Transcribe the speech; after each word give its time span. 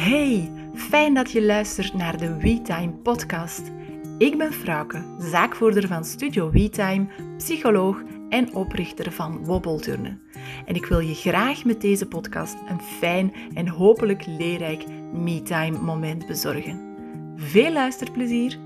Hey, 0.00 0.52
fijn 0.74 1.14
dat 1.14 1.30
je 1.30 1.42
luistert 1.42 1.94
naar 1.94 2.18
de 2.18 2.36
WeTime 2.36 2.92
podcast. 2.92 3.62
Ik 4.18 4.38
ben 4.38 4.52
Frauke, 4.52 5.04
zaakvoerder 5.18 5.86
van 5.86 6.04
Studio 6.04 6.50
WeTime, 6.50 7.06
psycholoog 7.36 8.02
en 8.28 8.54
oprichter 8.54 9.12
van 9.12 9.44
Wobbelturnen. 9.44 10.22
En 10.66 10.74
ik 10.74 10.86
wil 10.86 10.98
je 10.98 11.14
graag 11.14 11.64
met 11.64 11.80
deze 11.80 12.06
podcast 12.06 12.56
een 12.68 12.80
fijn 12.80 13.34
en 13.54 13.68
hopelijk 13.68 14.26
leerrijk 14.26 14.84
MeTime 15.12 15.78
moment 15.78 16.26
bezorgen. 16.26 16.94
Veel 17.36 17.72
luisterplezier! 17.72 18.58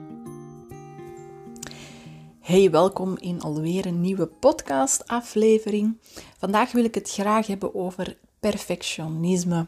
Hey, 2.41 2.71
welkom 2.71 3.17
in 3.19 3.41
alweer 3.41 3.87
een 3.87 4.01
nieuwe 4.01 4.27
podcast-aflevering. 4.27 5.99
Vandaag 6.39 6.73
wil 6.73 6.85
ik 6.85 6.95
het 6.95 7.11
graag 7.11 7.47
hebben 7.47 7.75
over 7.75 8.17
perfectionisme. 8.41 9.67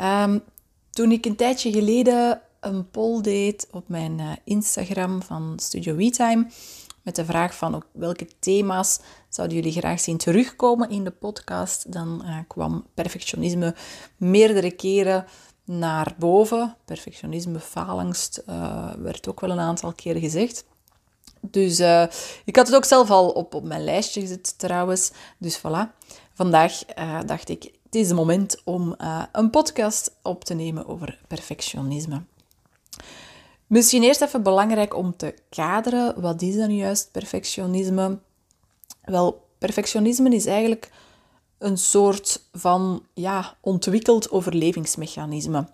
Um, 0.00 0.42
toen 0.94 1.12
ik 1.12 1.26
een 1.26 1.36
tijdje 1.36 1.72
geleden 1.72 2.40
een 2.60 2.90
poll 2.90 3.20
deed 3.20 3.68
op 3.70 3.88
mijn 3.88 4.20
eh, 4.20 4.30
Instagram 4.44 5.22
van 5.22 5.52
Studio 5.56 5.94
WeTime 5.94 6.46
met 7.02 7.16
de 7.16 7.24
vraag 7.24 7.54
van 7.54 7.82
welke 7.92 8.28
thema's 8.38 9.00
zouden 9.28 9.56
jullie 9.56 9.72
graag 9.72 10.00
zien 10.00 10.16
terugkomen 10.16 10.90
in 10.90 11.04
de 11.04 11.10
podcast, 11.10 11.92
dan 11.92 12.22
uh, 12.24 12.38
kwam 12.48 12.86
perfectionisme 12.94 13.74
meerdere 14.16 14.70
keren 14.70 15.24
naar 15.64 16.14
boven. 16.18 16.76
Perfectionisme, 16.84 17.60
faalangst 17.60 18.42
uh, 18.48 18.92
werd 18.92 19.28
ook 19.28 19.40
wel 19.40 19.50
een 19.50 19.60
aantal 19.60 19.92
keren 19.92 20.20
gezegd. 20.20 20.64
Dus 21.40 21.78
ik 22.44 22.56
had 22.56 22.66
het 22.66 22.76
ook 22.76 22.84
zelf 22.84 23.10
al 23.10 23.30
op, 23.30 23.54
op 23.54 23.64
mijn 23.64 23.84
lijstje 23.84 24.20
gezet 24.20 24.58
trouwens. 24.58 25.10
Dus 25.38 25.58
voilà. 25.58 26.12
Vandaag 26.32 26.84
dacht 27.26 27.48
ik, 27.48 27.72
het 27.94 28.02
is 28.02 28.08
het 28.08 28.18
moment 28.18 28.62
om 28.64 28.94
uh, 29.00 29.22
een 29.32 29.50
podcast 29.50 30.16
op 30.22 30.44
te 30.44 30.54
nemen 30.54 30.86
over 30.86 31.18
perfectionisme. 31.26 32.22
Misschien 33.66 34.02
eerst 34.02 34.20
even 34.20 34.42
belangrijk 34.42 34.96
om 34.96 35.16
te 35.16 35.34
kaderen. 35.48 36.20
Wat 36.20 36.42
is 36.42 36.56
dan 36.56 36.76
juist 36.76 37.08
perfectionisme? 37.12 38.18
Wel, 39.02 39.46
perfectionisme 39.58 40.34
is 40.34 40.46
eigenlijk 40.46 40.90
een 41.64 41.78
soort 41.78 42.48
van 42.52 43.02
ja, 43.14 43.56
ontwikkeld 43.60 44.30
overlevingsmechanisme. 44.30 45.68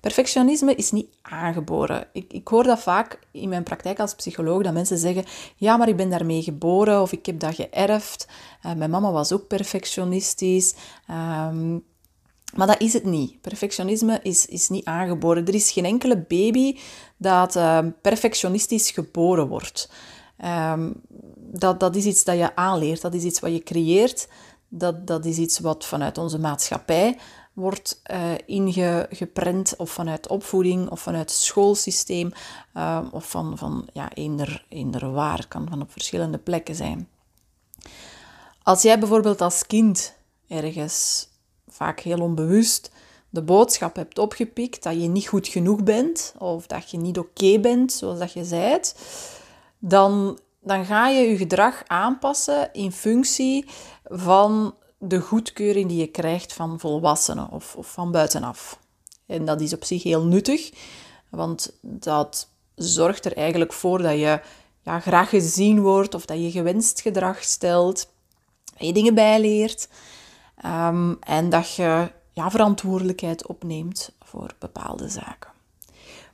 Perfectionisme 0.00 0.74
is 0.74 0.90
niet 0.90 1.08
aangeboren. 1.22 2.08
Ik, 2.12 2.32
ik 2.32 2.48
hoor 2.48 2.64
dat 2.64 2.80
vaak 2.80 3.18
in 3.30 3.48
mijn 3.48 3.62
praktijk 3.62 4.00
als 4.00 4.14
psycholoog, 4.14 4.62
dat 4.62 4.72
mensen 4.72 4.98
zeggen, 4.98 5.24
ja, 5.56 5.76
maar 5.76 5.88
ik 5.88 5.96
ben 5.96 6.10
daarmee 6.10 6.42
geboren 6.42 7.02
of 7.02 7.12
ik 7.12 7.26
heb 7.26 7.40
dat 7.40 7.54
geërfd. 7.54 8.26
Uh, 8.66 8.72
mijn 8.72 8.90
mama 8.90 9.12
was 9.12 9.32
ook 9.32 9.46
perfectionistisch. 9.46 10.74
Um, 11.10 11.84
maar 12.54 12.66
dat 12.66 12.80
is 12.80 12.92
het 12.92 13.04
niet. 13.04 13.40
Perfectionisme 13.40 14.20
is, 14.22 14.46
is 14.46 14.68
niet 14.68 14.84
aangeboren. 14.84 15.46
Er 15.46 15.54
is 15.54 15.70
geen 15.70 15.84
enkele 15.84 16.18
baby 16.28 16.78
dat 17.16 17.56
uh, 17.56 17.78
perfectionistisch 18.02 18.90
geboren 18.90 19.48
wordt. 19.48 19.90
Um, 20.44 21.00
dat, 21.36 21.80
dat 21.80 21.96
is 21.96 22.04
iets 22.04 22.24
dat 22.24 22.36
je 22.36 22.56
aanleert, 22.56 23.00
dat 23.00 23.14
is 23.14 23.22
iets 23.22 23.40
wat 23.40 23.52
je 23.52 23.62
creëert. 23.62 24.28
Dat, 24.68 25.06
dat 25.06 25.24
is 25.24 25.38
iets 25.38 25.58
wat 25.58 25.84
vanuit 25.84 26.18
onze 26.18 26.38
maatschappij 26.38 27.18
wordt 27.52 28.00
uh, 28.10 28.32
ingeprent, 28.46 29.76
of 29.76 29.90
vanuit 29.90 30.28
opvoeding, 30.28 30.90
of 30.90 31.00
vanuit 31.00 31.30
het 31.30 31.40
schoolsysteem, 31.40 32.32
uh, 32.74 33.06
of 33.10 33.30
van, 33.30 33.58
van 33.58 33.88
ja, 33.92 34.12
eender, 34.14 34.64
eender 34.68 35.12
waar. 35.12 35.46
Kan 35.48 35.66
van 35.70 35.82
op 35.82 35.92
verschillende 35.92 36.38
plekken 36.38 36.74
zijn. 36.74 37.08
Als 38.62 38.82
jij 38.82 38.98
bijvoorbeeld 38.98 39.40
als 39.40 39.66
kind 39.66 40.14
ergens, 40.48 41.28
vaak 41.68 42.00
heel 42.00 42.20
onbewust, 42.20 42.90
de 43.30 43.42
boodschap 43.42 43.96
hebt 43.96 44.18
opgepikt 44.18 44.82
dat 44.82 45.02
je 45.02 45.08
niet 45.08 45.28
goed 45.28 45.48
genoeg 45.48 45.82
bent, 45.82 46.34
of 46.38 46.66
dat 46.66 46.90
je 46.90 46.98
niet 46.98 47.18
oké 47.18 47.58
bent, 47.60 47.92
zoals 47.92 48.18
dat 48.18 48.32
je 48.32 48.44
zei, 48.44 48.80
dan, 49.78 50.38
dan 50.66 50.84
ga 50.84 51.08
je 51.08 51.28
je 51.28 51.36
gedrag 51.36 51.82
aanpassen 51.86 52.72
in 52.72 52.92
functie 52.92 53.66
van 54.04 54.74
de 54.98 55.20
goedkeuring 55.20 55.88
die 55.88 55.98
je 55.98 56.06
krijgt 56.06 56.52
van 56.52 56.80
volwassenen 56.80 57.50
of, 57.50 57.76
of 57.76 57.92
van 57.92 58.10
buitenaf. 58.10 58.78
En 59.26 59.44
dat 59.44 59.60
is 59.60 59.72
op 59.72 59.84
zich 59.84 60.02
heel 60.02 60.24
nuttig, 60.24 60.72
want 61.30 61.78
dat 61.80 62.48
zorgt 62.74 63.24
er 63.24 63.36
eigenlijk 63.36 63.72
voor 63.72 64.02
dat 64.02 64.12
je 64.12 64.40
ja, 64.82 65.00
graag 65.00 65.28
gezien 65.28 65.80
wordt 65.80 66.14
of 66.14 66.26
dat 66.26 66.38
je 66.38 66.50
gewenst 66.50 67.00
gedrag 67.00 67.42
stelt, 67.42 68.08
je 68.76 68.92
dingen 68.92 69.14
bijleert 69.14 69.88
um, 70.64 71.16
en 71.20 71.50
dat 71.50 71.74
je 71.74 72.12
ja, 72.32 72.50
verantwoordelijkheid 72.50 73.46
opneemt 73.46 74.10
voor 74.22 74.50
bepaalde 74.58 75.08
zaken. 75.08 75.50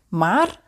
Maar 0.08 0.60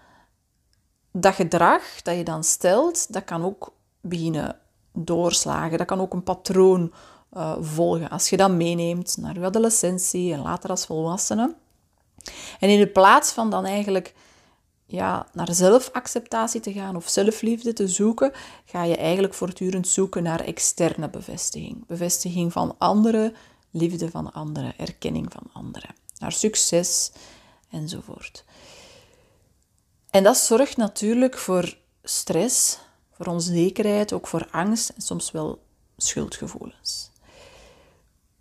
dat 1.16 1.34
gedrag 1.34 2.02
dat 2.02 2.16
je 2.16 2.24
dan 2.24 2.44
stelt, 2.44 3.12
dat 3.12 3.24
kan 3.24 3.44
ook 3.44 3.72
beginnen 4.00 4.58
doorslagen. 4.92 5.78
Dat 5.78 5.86
kan 5.86 6.00
ook 6.00 6.12
een 6.12 6.22
patroon 6.22 6.92
uh, 7.36 7.56
volgen. 7.60 8.10
Als 8.10 8.30
je 8.30 8.36
dat 8.36 8.50
meeneemt 8.50 9.16
naar 9.16 9.34
je 9.34 9.44
adolescentie 9.44 10.32
en 10.32 10.42
later 10.42 10.70
als 10.70 10.86
volwassene. 10.86 11.54
En 12.60 12.68
in 12.68 12.92
plaats 12.92 13.32
van 13.32 13.50
dan 13.50 13.64
eigenlijk 13.64 14.14
ja, 14.86 15.26
naar 15.32 15.54
zelfacceptatie 15.54 16.60
te 16.60 16.72
gaan 16.72 16.96
of 16.96 17.08
zelfliefde 17.08 17.72
te 17.72 17.88
zoeken, 17.88 18.32
ga 18.64 18.84
je 18.84 18.96
eigenlijk 18.96 19.34
voortdurend 19.34 19.88
zoeken 19.88 20.22
naar 20.22 20.40
externe 20.40 21.10
bevestiging. 21.10 21.86
Bevestiging 21.86 22.52
van 22.52 22.74
anderen, 22.78 23.34
liefde 23.70 24.10
van 24.10 24.32
anderen, 24.32 24.78
erkenning 24.78 25.32
van 25.32 25.50
anderen. 25.52 25.94
Naar 26.18 26.32
succes 26.32 27.12
enzovoort. 27.70 28.44
En 30.14 30.22
dat 30.22 30.36
zorgt 30.36 30.76
natuurlijk 30.76 31.38
voor 31.38 31.76
stress, 32.02 32.78
voor 33.12 33.26
onzekerheid, 33.26 34.12
ook 34.12 34.26
voor 34.26 34.48
angst 34.50 34.88
en 34.88 35.02
soms 35.02 35.30
wel 35.30 35.62
schuldgevoelens. 35.96 37.10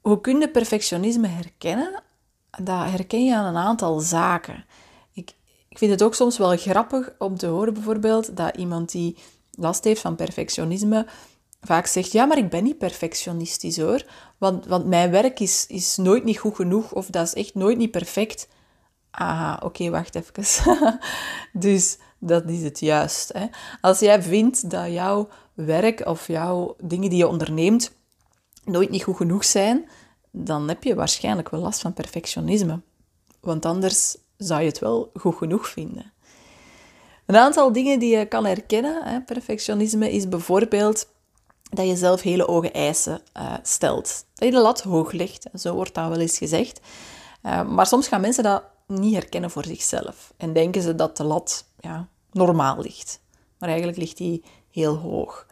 Hoe 0.01 0.21
kun 0.21 0.39
je 0.39 0.49
perfectionisme 0.49 1.27
herkennen? 1.27 2.03
Dat 2.49 2.89
herken 2.89 3.25
je 3.25 3.35
aan 3.35 3.55
een 3.55 3.61
aantal 3.61 3.99
zaken. 3.99 4.65
Ik, 5.13 5.33
ik 5.69 5.77
vind 5.77 5.91
het 5.91 6.03
ook 6.03 6.15
soms 6.15 6.37
wel 6.37 6.57
grappig 6.57 7.13
om 7.17 7.37
te 7.37 7.47
horen 7.47 7.73
bijvoorbeeld 7.73 8.37
dat 8.37 8.57
iemand 8.57 8.91
die 8.91 9.17
last 9.51 9.83
heeft 9.83 10.01
van 10.01 10.15
perfectionisme 10.15 11.05
vaak 11.61 11.85
zegt, 11.85 12.11
ja, 12.11 12.25
maar 12.25 12.37
ik 12.37 12.49
ben 12.49 12.63
niet 12.63 12.77
perfectionistisch 12.77 13.77
hoor, 13.77 14.05
want, 14.37 14.65
want 14.65 14.85
mijn 14.85 15.11
werk 15.11 15.39
is, 15.39 15.65
is 15.67 15.97
nooit 15.97 16.23
niet 16.23 16.39
goed 16.39 16.55
genoeg 16.55 16.91
of 16.91 17.05
dat 17.05 17.27
is 17.27 17.33
echt 17.33 17.55
nooit 17.55 17.77
niet 17.77 17.91
perfect. 17.91 18.47
Aha, 19.15 19.59
oké, 19.63 19.89
wacht 19.89 20.15
even. 20.15 20.99
dus 21.53 21.97
dat 22.19 22.49
is 22.49 22.63
het 22.63 22.79
juist. 22.79 23.33
Hè? 23.33 23.45
Als 23.81 23.99
jij 23.99 24.21
vindt 24.21 24.69
dat 24.69 24.91
jouw 24.91 25.29
werk 25.53 26.05
of 26.05 26.27
jouw 26.27 26.75
dingen 26.83 27.09
die 27.09 27.17
je 27.17 27.27
onderneemt 27.27 27.91
nooit 28.63 28.89
niet 28.89 29.03
goed 29.03 29.15
genoeg 29.15 29.45
zijn, 29.45 29.89
dan 30.31 30.67
heb 30.67 30.83
je 30.83 30.95
waarschijnlijk 30.95 31.49
wel 31.49 31.59
last 31.59 31.81
van 31.81 31.93
perfectionisme. 31.93 32.81
Want 33.39 33.65
anders 33.65 34.17
zou 34.37 34.61
je 34.61 34.67
het 34.67 34.79
wel 34.79 35.11
goed 35.13 35.35
genoeg 35.35 35.67
vinden. 35.67 36.11
Een 37.25 37.35
aantal 37.35 37.71
dingen 37.71 37.99
die 37.99 38.17
je 38.17 38.25
kan 38.25 38.45
herkennen, 38.45 39.03
hè, 39.03 39.21
perfectionisme, 39.21 40.11
is 40.11 40.27
bijvoorbeeld 40.27 41.07
dat 41.69 41.87
je 41.87 41.95
zelf 41.95 42.21
hele 42.21 42.43
hoge 42.43 42.71
eisen 42.71 43.21
uh, 43.37 43.53
stelt. 43.63 44.25
Dat 44.33 44.47
je 44.47 44.53
de 44.53 44.61
lat 44.61 44.81
hoog 44.81 45.11
legt, 45.11 45.47
zo 45.53 45.73
wordt 45.73 45.93
dat 45.93 46.09
wel 46.09 46.19
eens 46.19 46.37
gezegd. 46.37 46.79
Uh, 47.43 47.69
maar 47.69 47.85
soms 47.85 48.07
gaan 48.07 48.21
mensen 48.21 48.43
dat 48.43 48.63
niet 48.87 49.13
herkennen 49.13 49.51
voor 49.51 49.65
zichzelf 49.65 50.33
en 50.37 50.53
denken 50.53 50.81
ze 50.81 50.95
dat 50.95 51.17
de 51.17 51.23
lat 51.23 51.65
ja, 51.79 52.07
normaal 52.31 52.81
ligt. 52.81 53.21
Maar 53.57 53.69
eigenlijk 53.69 53.99
ligt 53.99 54.17
die 54.17 54.43
heel 54.69 54.95
hoog. 54.95 55.45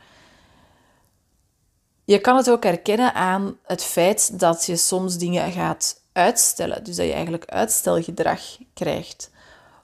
Je 2.03 2.19
kan 2.19 2.36
het 2.36 2.50
ook 2.50 2.64
herkennen 2.64 3.14
aan 3.14 3.58
het 3.64 3.84
feit 3.84 4.40
dat 4.40 4.66
je 4.66 4.75
soms 4.75 5.18
dingen 5.18 5.52
gaat 5.52 6.02
uitstellen. 6.12 6.84
Dus 6.84 6.96
dat 6.96 7.06
je 7.06 7.14
eigenlijk 7.14 7.46
uitstelgedrag 7.46 8.42
krijgt. 8.74 9.31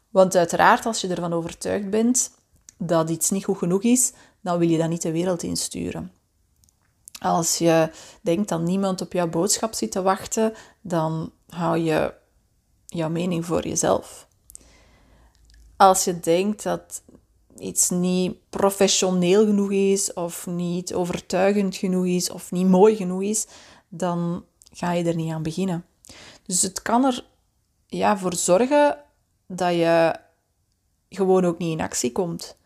Want 0.09 0.35
uiteraard, 0.35 0.85
als 0.85 1.01
je 1.01 1.07
ervan 1.07 1.33
overtuigd 1.33 1.89
bent 1.89 2.31
dat 2.77 3.09
iets 3.09 3.29
niet 3.29 3.45
goed 3.45 3.57
genoeg 3.57 3.83
is, 3.83 4.13
dan 4.41 4.57
wil 4.57 4.69
je 4.69 4.77
dat 4.77 4.89
niet 4.89 5.01
de 5.01 5.11
wereld 5.11 5.43
insturen. 5.43 6.11
Als 7.19 7.57
je 7.57 7.91
denkt 8.21 8.49
dat 8.49 8.61
niemand 8.61 9.01
op 9.01 9.13
jouw 9.13 9.27
boodschap 9.27 9.73
zit 9.73 9.91
te 9.91 10.01
wachten, 10.01 10.53
dan 10.81 11.31
hou 11.49 11.77
je 11.77 12.13
jouw 12.97 13.09
mening 13.09 13.45
voor 13.45 13.67
jezelf. 13.67 14.27
Als 15.75 16.03
je 16.03 16.19
denkt 16.19 16.63
dat 16.63 17.01
iets 17.57 17.89
niet 17.89 18.49
professioneel 18.49 19.45
genoeg 19.45 19.71
is, 19.71 20.13
of 20.13 20.47
niet 20.47 20.93
overtuigend 20.93 21.75
genoeg 21.75 22.05
is, 22.05 22.29
of 22.29 22.51
niet 22.51 22.67
mooi 22.67 22.95
genoeg 22.95 23.21
is, 23.21 23.47
dan 23.89 24.45
ga 24.73 24.91
je 24.91 25.03
er 25.03 25.15
niet 25.15 25.33
aan 25.33 25.43
beginnen. 25.43 25.85
Dus 26.45 26.61
het 26.61 26.81
kan 26.81 27.05
er 27.05 27.25
ja, 27.87 28.17
voor 28.17 28.33
zorgen 28.33 28.97
dat 29.47 29.73
je 29.73 30.15
gewoon 31.09 31.45
ook 31.45 31.57
niet 31.57 31.71
in 31.71 31.85
actie 31.85 32.11
komt. 32.11 32.57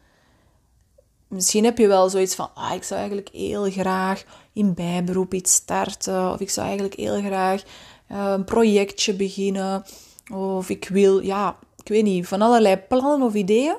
Misschien 1.27 1.63
heb 1.63 1.77
je 1.77 1.87
wel 1.87 2.09
zoiets 2.09 2.35
van, 2.35 2.49
ah, 2.53 2.73
ik 2.73 2.83
zou 2.83 2.99
eigenlijk 2.99 3.29
heel 3.29 3.71
graag 3.71 4.23
in 4.53 4.73
bijberoep 4.73 5.33
iets 5.33 5.53
starten, 5.53 6.31
of 6.31 6.39
ik 6.39 6.49
zou 6.49 6.65
eigenlijk 6.65 6.95
heel 6.95 7.21
graag 7.21 7.63
eh, 8.07 8.31
een 8.31 8.43
projectje 8.43 9.13
beginnen, 9.13 9.83
Of 10.31 10.69
ik 10.69 10.87
wil, 10.87 11.19
ja, 11.19 11.59
ik 11.77 11.87
weet 11.87 12.03
niet, 12.03 12.27
van 12.27 12.41
allerlei 12.41 12.77
plannen 12.77 13.21
of 13.21 13.33
ideeën. 13.33 13.77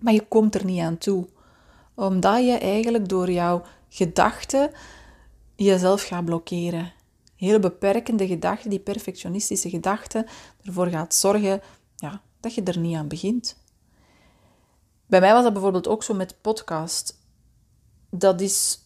Maar 0.00 0.12
je 0.12 0.26
komt 0.28 0.54
er 0.54 0.64
niet 0.64 0.80
aan 0.80 0.98
toe. 0.98 1.26
Omdat 1.94 2.44
je 2.44 2.58
eigenlijk 2.58 3.08
door 3.08 3.30
jouw 3.30 3.62
gedachten 3.88 4.70
jezelf 5.56 6.02
gaat 6.02 6.24
blokkeren. 6.24 6.92
Hele 7.36 7.58
beperkende 7.58 8.26
gedachten, 8.26 8.70
die 8.70 8.80
perfectionistische 8.80 9.70
gedachten, 9.70 10.26
ervoor 10.64 10.86
gaat 10.86 11.14
zorgen 11.14 11.60
ja, 11.96 12.22
dat 12.40 12.54
je 12.54 12.62
er 12.62 12.78
niet 12.78 12.96
aan 12.96 13.08
begint. 13.08 13.56
Bij 15.06 15.20
mij 15.20 15.32
was 15.32 15.42
dat 15.42 15.52
bijvoorbeeld 15.52 15.88
ook 15.88 16.02
zo 16.02 16.14
met 16.14 16.40
podcast. 16.40 17.18
Dat 18.10 18.40
is, 18.40 18.78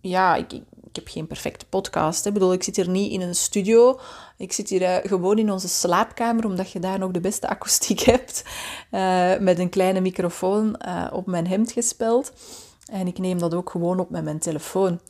ja, 0.00 0.34
ik, 0.34 0.62
ik 0.96 1.04
heb 1.04 1.12
geen 1.12 1.26
perfecte 1.26 1.66
podcast. 1.66 2.26
Ik 2.26 2.32
bedoel, 2.32 2.52
ik 2.52 2.62
zit 2.62 2.76
hier 2.76 2.88
niet 2.88 3.12
in 3.12 3.20
een 3.20 3.34
studio. 3.34 4.00
Ik 4.36 4.52
zit 4.52 4.68
hier 4.68 4.82
uh, 4.82 4.96
gewoon 5.02 5.38
in 5.38 5.52
onze 5.52 5.68
slaapkamer, 5.68 6.46
omdat 6.46 6.70
je 6.70 6.78
daar 6.78 6.98
nog 6.98 7.10
de 7.10 7.20
beste 7.20 7.48
akoestiek 7.48 8.00
hebt. 8.12 8.44
Uh, 8.90 9.38
met 9.38 9.58
een 9.58 9.68
kleine 9.68 10.00
microfoon 10.00 10.80
uh, 10.86 11.06
op 11.12 11.26
mijn 11.26 11.46
hemd 11.46 11.72
gespeld. 11.72 12.32
En 12.86 13.06
ik 13.06 13.18
neem 13.18 13.38
dat 13.38 13.54
ook 13.54 13.70
gewoon 13.70 14.00
op 14.00 14.10
met 14.10 14.24
mijn 14.24 14.38
telefoon. 14.38 15.00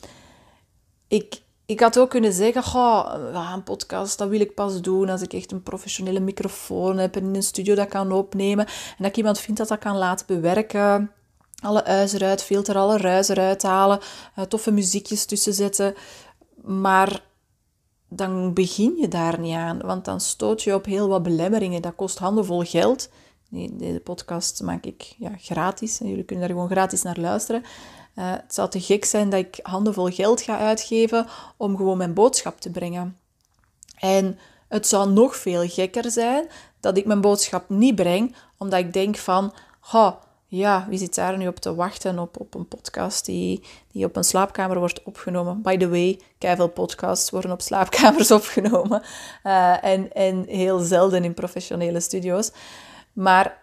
Ik, 1.09 1.43
ik 1.67 1.81
had 1.81 1.99
ook 1.99 2.11
kunnen 2.11 2.33
zeggen, 2.33 2.63
goh, 2.63 3.53
een 3.55 3.63
podcast, 3.63 4.19
dat 4.19 4.29
wil 4.29 4.41
ik 4.41 4.55
pas 4.55 4.81
doen 4.81 5.09
als 5.09 5.23
ik 5.23 5.33
echt 5.33 5.53
een 5.53 5.63
professionele 5.63 6.21
microfoon 6.21 6.99
heb 6.99 7.17
en 7.17 7.25
in 7.25 7.35
een 7.35 7.43
studio 7.43 7.75
dat 7.75 7.89
kan 7.89 8.13
opnemen. 8.13 8.67
En 8.67 8.73
dat 8.99 9.07
ik 9.07 9.17
iemand 9.17 9.41
vind 9.41 9.57
dat 9.57 9.69
dat 9.69 9.79
kan 9.79 9.97
laten 9.97 10.27
bewerken. 10.27 11.11
Alle 11.63 11.85
uis 11.85 12.13
eruit, 12.13 12.43
filter 12.43 12.77
alle 12.77 12.97
ruis 12.97 13.29
eruit 13.29 13.63
halen, 13.63 14.01
uh, 14.39 14.45
toffe 14.45 14.71
muziekjes 14.71 15.25
tussen 15.25 15.55
zetten. 15.55 15.95
Maar 16.65 17.23
dan 18.09 18.53
begin 18.53 18.97
je 18.97 19.09
daar 19.09 19.41
niet 19.41 19.55
aan, 19.55 19.81
want 19.81 20.05
dan 20.05 20.21
stoot 20.21 20.63
je 20.63 20.75
op 20.75 20.85
heel 20.85 21.09
wat 21.09 21.23
belemmeringen. 21.23 21.83
Dat 21.83 21.95
kost 21.95 22.19
handenvol 22.19 22.63
geld. 22.63 23.09
Deze 23.51 24.01
podcast 24.01 24.63
maak 24.63 24.85
ik 24.85 25.15
ja, 25.19 25.33
gratis. 25.39 25.99
Jullie 25.99 26.25
kunnen 26.25 26.47
daar 26.47 26.55
gewoon 26.55 26.71
gratis 26.71 27.03
naar 27.03 27.19
luisteren. 27.19 27.63
Uh, 28.15 28.31
het 28.31 28.55
zou 28.55 28.71
te 28.71 28.81
gek 28.81 29.05
zijn 29.05 29.31
dat 29.31 29.41
ik 29.41 29.59
handenvol 29.63 30.11
geld 30.11 30.41
ga 30.41 30.59
uitgeven 30.59 31.27
om 31.57 31.77
gewoon 31.77 31.97
mijn 31.97 32.15
boodschap 32.15 32.61
te 32.61 32.71
brengen. 32.71 33.19
En 33.99 34.39
het 34.69 34.87
zou 34.87 35.11
nog 35.11 35.37
veel 35.37 35.69
gekker 35.69 36.11
zijn 36.11 36.49
dat 36.81 36.97
ik 36.97 37.07
mijn 37.07 37.21
boodschap 37.21 37.69
niet 37.69 37.95
breng, 37.95 38.37
omdat 38.57 38.79
ik 38.79 38.93
denk 38.93 39.17
van, 39.17 39.53
oh, 39.93 40.13
ja, 40.47 40.87
wie 40.89 40.99
zit 40.99 41.15
daar 41.15 41.37
nu 41.37 41.47
op 41.47 41.57
te 41.57 41.75
wachten 41.75 42.19
op, 42.19 42.41
op 42.41 42.55
een 42.55 42.69
podcast 42.69 43.25
die, 43.25 43.63
die 43.93 44.05
op 44.05 44.17
een 44.17 44.25
slaapkamer 44.25 44.79
wordt 44.79 45.03
opgenomen? 45.03 45.63
By 45.63 45.77
the 45.77 45.89
way, 45.89 46.21
veel 46.39 46.69
podcasts 46.69 47.31
worden 47.31 47.51
op 47.51 47.61
slaapkamers 47.61 48.31
opgenomen 48.41 49.03
uh, 49.45 49.85
en, 49.85 50.13
en 50.13 50.45
heel 50.49 50.79
zelden 50.79 51.25
in 51.25 51.35
professionele 51.35 52.01
studio's. 52.01 52.53
Maar 53.13 53.63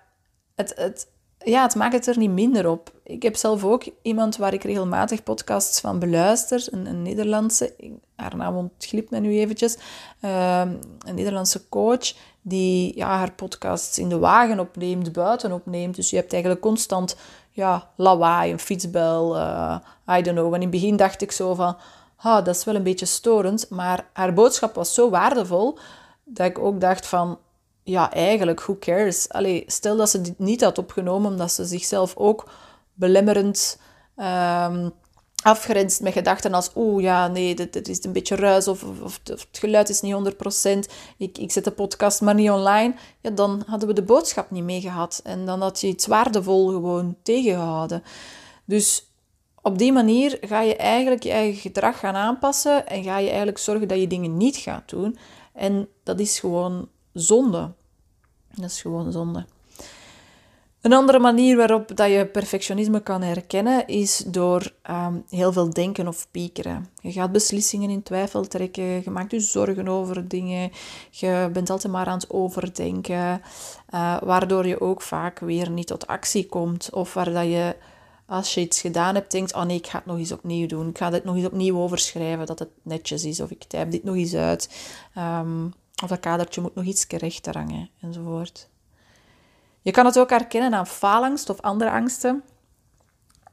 het, 0.55 0.73
het, 0.75 1.07
ja, 1.37 1.63
het 1.63 1.75
maakt 1.75 1.93
het 1.93 2.07
er 2.07 2.17
niet 2.17 2.31
minder 2.31 2.69
op. 2.69 2.91
Ik 3.03 3.23
heb 3.23 3.35
zelf 3.35 3.63
ook 3.63 3.83
iemand 4.01 4.37
waar 4.37 4.53
ik 4.53 4.63
regelmatig 4.63 5.23
podcasts 5.23 5.79
van 5.79 5.99
beluister, 5.99 6.67
een, 6.71 6.85
een 6.85 7.01
Nederlandse, 7.01 7.75
haar 8.15 8.35
naam 8.35 8.55
ontglipt 8.55 9.09
me 9.09 9.19
nu 9.19 9.37
eventjes, 9.37 9.77
uh, 10.21 10.61
een 10.99 11.15
Nederlandse 11.15 11.69
coach, 11.69 12.13
die 12.43 12.95
ja, 12.95 13.07
haar 13.07 13.31
podcasts 13.31 13.97
in 13.97 14.09
de 14.09 14.19
wagen 14.19 14.59
opneemt, 14.59 15.11
buiten 15.11 15.51
opneemt. 15.51 15.95
Dus 15.95 16.09
je 16.09 16.15
hebt 16.15 16.33
eigenlijk 16.33 16.61
constant 16.61 17.15
ja, 17.49 17.89
lawaai, 17.95 18.51
een 18.51 18.59
fietsbel, 18.59 19.37
uh, 19.37 19.75
I 20.17 20.21
don't 20.21 20.37
know. 20.37 20.47
En 20.47 20.53
in 20.53 20.61
het 20.61 20.69
begin 20.69 20.95
dacht 20.95 21.21
ik 21.21 21.31
zo 21.31 21.53
van, 21.53 21.77
ah, 22.15 22.45
dat 22.45 22.55
is 22.55 22.63
wel 22.63 22.75
een 22.75 22.83
beetje 22.83 23.05
storend, 23.05 23.69
maar 23.69 24.09
haar 24.13 24.33
boodschap 24.33 24.75
was 24.75 24.93
zo 24.93 25.09
waardevol, 25.09 25.77
dat 26.23 26.47
ik 26.47 26.59
ook 26.59 26.81
dacht 26.81 27.05
van, 27.05 27.39
ja, 27.83 28.11
eigenlijk, 28.11 28.61
who 28.61 28.77
cares? 28.79 29.29
Allee, 29.29 29.63
stel 29.67 29.97
dat 29.97 30.09
ze 30.09 30.21
dit 30.21 30.39
niet 30.39 30.63
had 30.63 30.77
opgenomen, 30.77 31.31
omdat 31.31 31.51
ze 31.51 31.65
zichzelf 31.65 32.15
ook 32.15 32.49
belemmerend 32.93 33.79
um, 34.17 34.91
afgrenst 35.43 36.01
met 36.01 36.13
gedachten 36.13 36.53
als 36.53 36.71
oeh, 36.75 37.03
ja, 37.03 37.27
nee, 37.27 37.55
dit, 37.55 37.87
is 37.87 38.03
een 38.03 38.11
beetje 38.11 38.35
ruis 38.35 38.67
of, 38.67 38.83
of, 39.03 39.19
het 39.23 39.47
geluid 39.51 39.89
is 39.89 40.01
niet 40.01 40.15
100%, 40.85 40.91
ik, 41.17 41.37
ik 41.37 41.51
zet 41.51 41.63
de 41.63 41.71
podcast 41.71 42.21
maar 42.21 42.35
niet 42.35 42.49
online, 42.49 42.93
ja, 43.21 43.29
dan 43.29 43.63
hadden 43.67 43.87
we 43.87 43.93
de 43.93 44.03
boodschap 44.03 44.51
niet 44.51 44.63
meegehad. 44.63 45.21
En 45.23 45.45
dan 45.45 45.61
had 45.61 45.81
je 45.81 45.87
iets 45.87 46.07
waardevol 46.07 46.67
gewoon 46.67 47.15
tegengehouden. 47.23 48.03
Dus 48.65 49.11
op 49.61 49.77
die 49.77 49.91
manier 49.91 50.37
ga 50.41 50.61
je 50.61 50.75
eigenlijk 50.75 51.23
je 51.23 51.31
eigen 51.31 51.61
gedrag 51.61 51.99
gaan 51.99 52.15
aanpassen 52.15 52.87
en 52.87 53.03
ga 53.03 53.17
je 53.17 53.27
eigenlijk 53.27 53.57
zorgen 53.57 53.87
dat 53.87 53.99
je 53.99 54.07
dingen 54.07 54.37
niet 54.37 54.55
gaat 54.55 54.89
doen. 54.89 55.17
En 55.53 55.87
dat 56.03 56.19
is 56.19 56.39
gewoon 56.39 56.89
zonde. 57.13 57.71
Dat 58.55 58.69
is 58.69 58.81
gewoon 58.81 59.11
zonde. 59.11 59.45
Een 60.83 60.93
andere 60.93 61.19
manier 61.19 61.57
waarop 61.57 61.95
dat 61.95 62.09
je 62.09 62.25
perfectionisme 62.25 62.99
kan 62.99 63.21
herkennen 63.21 63.87
is 63.87 64.23
door 64.27 64.73
ehm, 64.81 65.15
heel 65.29 65.51
veel 65.51 65.69
denken 65.69 66.07
of 66.07 66.27
piekeren. 66.31 66.89
Je 67.01 67.11
gaat 67.11 67.31
beslissingen 67.31 67.89
in 67.89 68.03
twijfel 68.03 68.47
trekken, 68.47 68.83
je 68.83 69.09
maakt 69.09 69.31
je 69.31 69.39
zorgen 69.39 69.87
over 69.87 70.27
dingen, 70.27 70.71
je 71.09 71.49
bent 71.53 71.69
altijd 71.69 71.93
maar 71.93 72.05
aan 72.05 72.17
het 72.17 72.29
overdenken, 72.29 73.41
uh, 73.93 74.21
waardoor 74.21 74.67
je 74.67 74.81
ook 74.81 75.01
vaak 75.01 75.39
weer 75.39 75.69
niet 75.69 75.87
tot 75.87 76.07
actie 76.07 76.45
komt. 76.45 76.89
Of 76.93 77.13
waar 77.13 77.31
dat 77.33 77.45
je, 77.45 77.75
als 78.25 78.53
je 78.53 78.61
iets 78.61 78.81
gedaan 78.81 79.15
hebt, 79.15 79.31
denkt, 79.31 79.53
oh 79.53 79.63
nee, 79.63 79.77
ik 79.77 79.87
ga 79.87 79.97
het 79.97 80.05
nog 80.05 80.17
eens 80.17 80.31
opnieuw 80.31 80.67
doen, 80.67 80.89
ik 80.89 80.97
ga 80.97 81.09
dit 81.09 81.23
nog 81.23 81.35
eens 81.35 81.45
opnieuw 81.45 81.77
overschrijven, 81.77 82.45
dat 82.45 82.59
het 82.59 82.69
netjes 82.81 83.23
is, 83.23 83.41
of 83.41 83.51
ik 83.51 83.63
type 83.63 83.87
dit 83.87 84.03
nog 84.03 84.15
eens 84.15 84.35
uit. 84.35 84.69
Um, 85.17 85.73
of 86.03 86.09
dat 86.09 86.19
kadertje 86.19 86.61
moet 86.61 86.75
nog 86.75 86.85
iets 86.85 87.05
rechter 87.07 87.57
hangen, 87.57 87.89
enzovoort. 88.01 88.71
Je 89.83 89.91
kan 89.91 90.05
het 90.05 90.19
ook 90.19 90.29
herkennen 90.29 90.73
aan 90.73 90.87
faalangst 90.87 91.49
of 91.49 91.61
andere 91.61 91.91
angsten. 91.91 92.43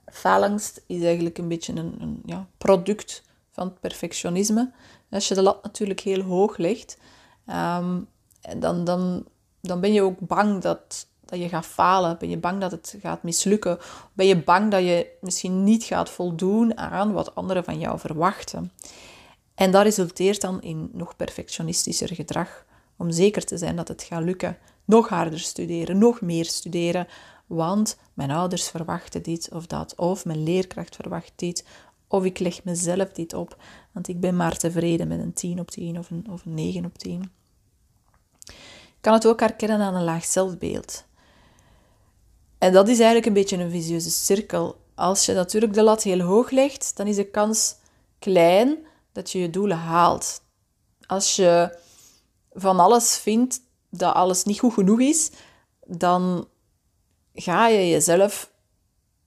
Faalangst 0.07 0.83
is 0.87 1.03
eigenlijk 1.03 1.39
een 1.39 1.49
beetje 1.49 1.73
een, 1.73 1.97
een 2.01 2.23
ja, 2.25 2.47
product 2.59 3.23
van 3.51 3.79
perfectionisme. 3.81 4.73
Als 5.11 5.29
je 5.29 5.35
de 5.35 5.43
lat 5.43 5.63
natuurlijk 5.63 6.01
heel 6.01 6.23
hoog 6.23 6.57
legt, 6.57 6.99
um, 7.47 8.09
dan, 8.59 8.85
dan, 8.85 9.27
dan 9.61 9.81
ben 9.81 9.93
je 9.93 10.03
ook 10.03 10.19
bang 10.19 10.63
dat, 10.63 11.07
dat 11.25 11.39
je 11.39 11.49
gaat 11.49 11.67
falen. 11.67 12.19
Ben 12.19 12.29
je 12.29 12.39
bang 12.39 12.61
dat 12.61 12.71
het 12.71 12.97
gaat 13.01 13.23
mislukken? 13.23 13.79
Ben 14.13 14.27
je 14.27 14.43
bang 14.43 14.71
dat 14.71 14.81
je 14.81 15.11
misschien 15.21 15.65
niet 15.65 15.85
gaat 15.85 16.11
voldoen 16.11 16.77
aan 16.79 17.13
wat 17.13 17.35
anderen 17.35 17.65
van 17.65 17.79
jou 17.79 17.99
verwachten? 17.99 18.73
En 19.55 19.71
dat 19.71 19.83
resulteert 19.83 20.41
dan 20.41 20.63
in 20.63 20.91
nog 20.93 21.17
perfectionistischer 21.17 22.15
gedrag, 22.15 22.65
om 22.97 23.11
zeker 23.11 23.45
te 23.45 23.59
zijn 23.59 23.77
dat 23.77 23.89
het 23.89 24.03
gaat 24.03 24.23
lukken. 24.23 24.59
Nog 24.91 25.09
harder 25.09 25.39
studeren, 25.39 25.99
nog 25.99 26.21
meer 26.21 26.45
studeren, 26.45 27.07
want 27.47 27.99
mijn 28.15 28.31
ouders 28.31 28.69
verwachten 28.69 29.23
dit 29.23 29.49
of 29.53 29.67
dat, 29.67 29.95
of 29.97 30.25
mijn 30.25 30.43
leerkracht 30.43 30.97
verwacht 30.97 31.33
dit, 31.37 31.65
of 32.09 32.25
ik 32.25 32.39
leg 32.39 32.65
mezelf 32.65 33.13
dit 33.13 33.35
op, 33.35 33.63
want 33.93 34.09
ik 34.09 34.21
ben 34.21 34.37
maar 34.37 34.57
tevreden 34.57 35.09
met 35.09 35.19
een 35.19 35.33
10 35.33 35.61
op 35.61 35.71
10 35.71 35.99
of 35.99 36.11
een, 36.11 36.27
of 36.31 36.45
een 36.45 36.55
9 36.55 36.85
op 36.85 36.99
10. 36.99 37.33
Ik 38.47 39.01
kan 39.01 39.13
het 39.13 39.27
ook 39.27 39.41
herkennen 39.41 39.81
aan 39.81 39.95
een 39.95 40.05
laag 40.05 40.25
zelfbeeld. 40.25 41.05
En 42.59 42.73
dat 42.73 42.89
is 42.89 42.97
eigenlijk 42.97 43.27
een 43.27 43.33
beetje 43.33 43.57
een 43.57 43.71
visieuze 43.71 44.11
cirkel. 44.11 44.81
Als 44.95 45.27
je 45.27 45.33
natuurlijk 45.33 45.75
de 45.75 45.83
lat 45.83 46.03
heel 46.03 46.21
hoog 46.21 46.51
legt, 46.51 46.97
dan 46.97 47.07
is 47.07 47.17
de 47.17 47.31
kans 47.31 47.77
klein 48.19 48.79
dat 49.13 49.31
je 49.31 49.39
je 49.39 49.51
doelen 49.51 49.79
haalt. 49.79 50.43
Als 51.07 51.37
je 51.37 51.79
van 52.53 52.81
alles 52.81 53.17
vindt 53.17 53.69
dat 53.91 54.15
alles 54.15 54.45
niet 54.45 54.59
goed 54.59 54.73
genoeg 54.73 55.01
is, 55.01 55.31
dan 55.87 56.49
ga 57.35 57.69
je 57.69 57.89
jezelf 57.89 58.53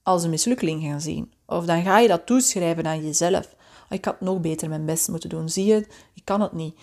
als 0.04 0.24
een 0.24 0.30
mislukkeling 0.30 0.82
gaan 0.82 1.02
zien. 1.02 1.34
Of 1.46 1.66
dan 1.66 1.84
ga 1.84 2.00
je 2.00 2.08
dat 2.08 2.26
toeschrijven 2.26 2.86
aan 2.86 3.06
jezelf. 3.06 3.46
Oh, 3.46 3.90
ik 3.90 4.06
had 4.06 4.22
nog 4.22 4.40
beter 4.40 4.70
mijn 4.70 4.86
best 4.86 5.08
moeten 5.08 5.30
doen. 5.30 5.50
Zie 5.50 5.66
je, 5.66 5.88
ik 6.14 6.26
kan 6.26 6.42
het 6.42 6.52
niet. 6.52 6.80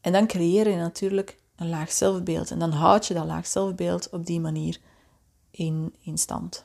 En 0.00 0.12
dan 0.12 0.26
creëer 0.26 0.68
je 0.70 0.76
natuurlijk 0.76 1.38
een 1.56 1.68
laag 1.68 1.92
zelfbeeld. 1.92 2.50
En 2.50 2.58
dan 2.58 2.72
houd 2.72 3.06
je 3.06 3.14
dat 3.14 3.26
laag 3.26 3.46
zelfbeeld 3.46 4.08
op 4.10 4.26
die 4.26 4.40
manier 4.40 4.78
in, 5.50 5.94
in 6.00 6.18
stand. 6.18 6.64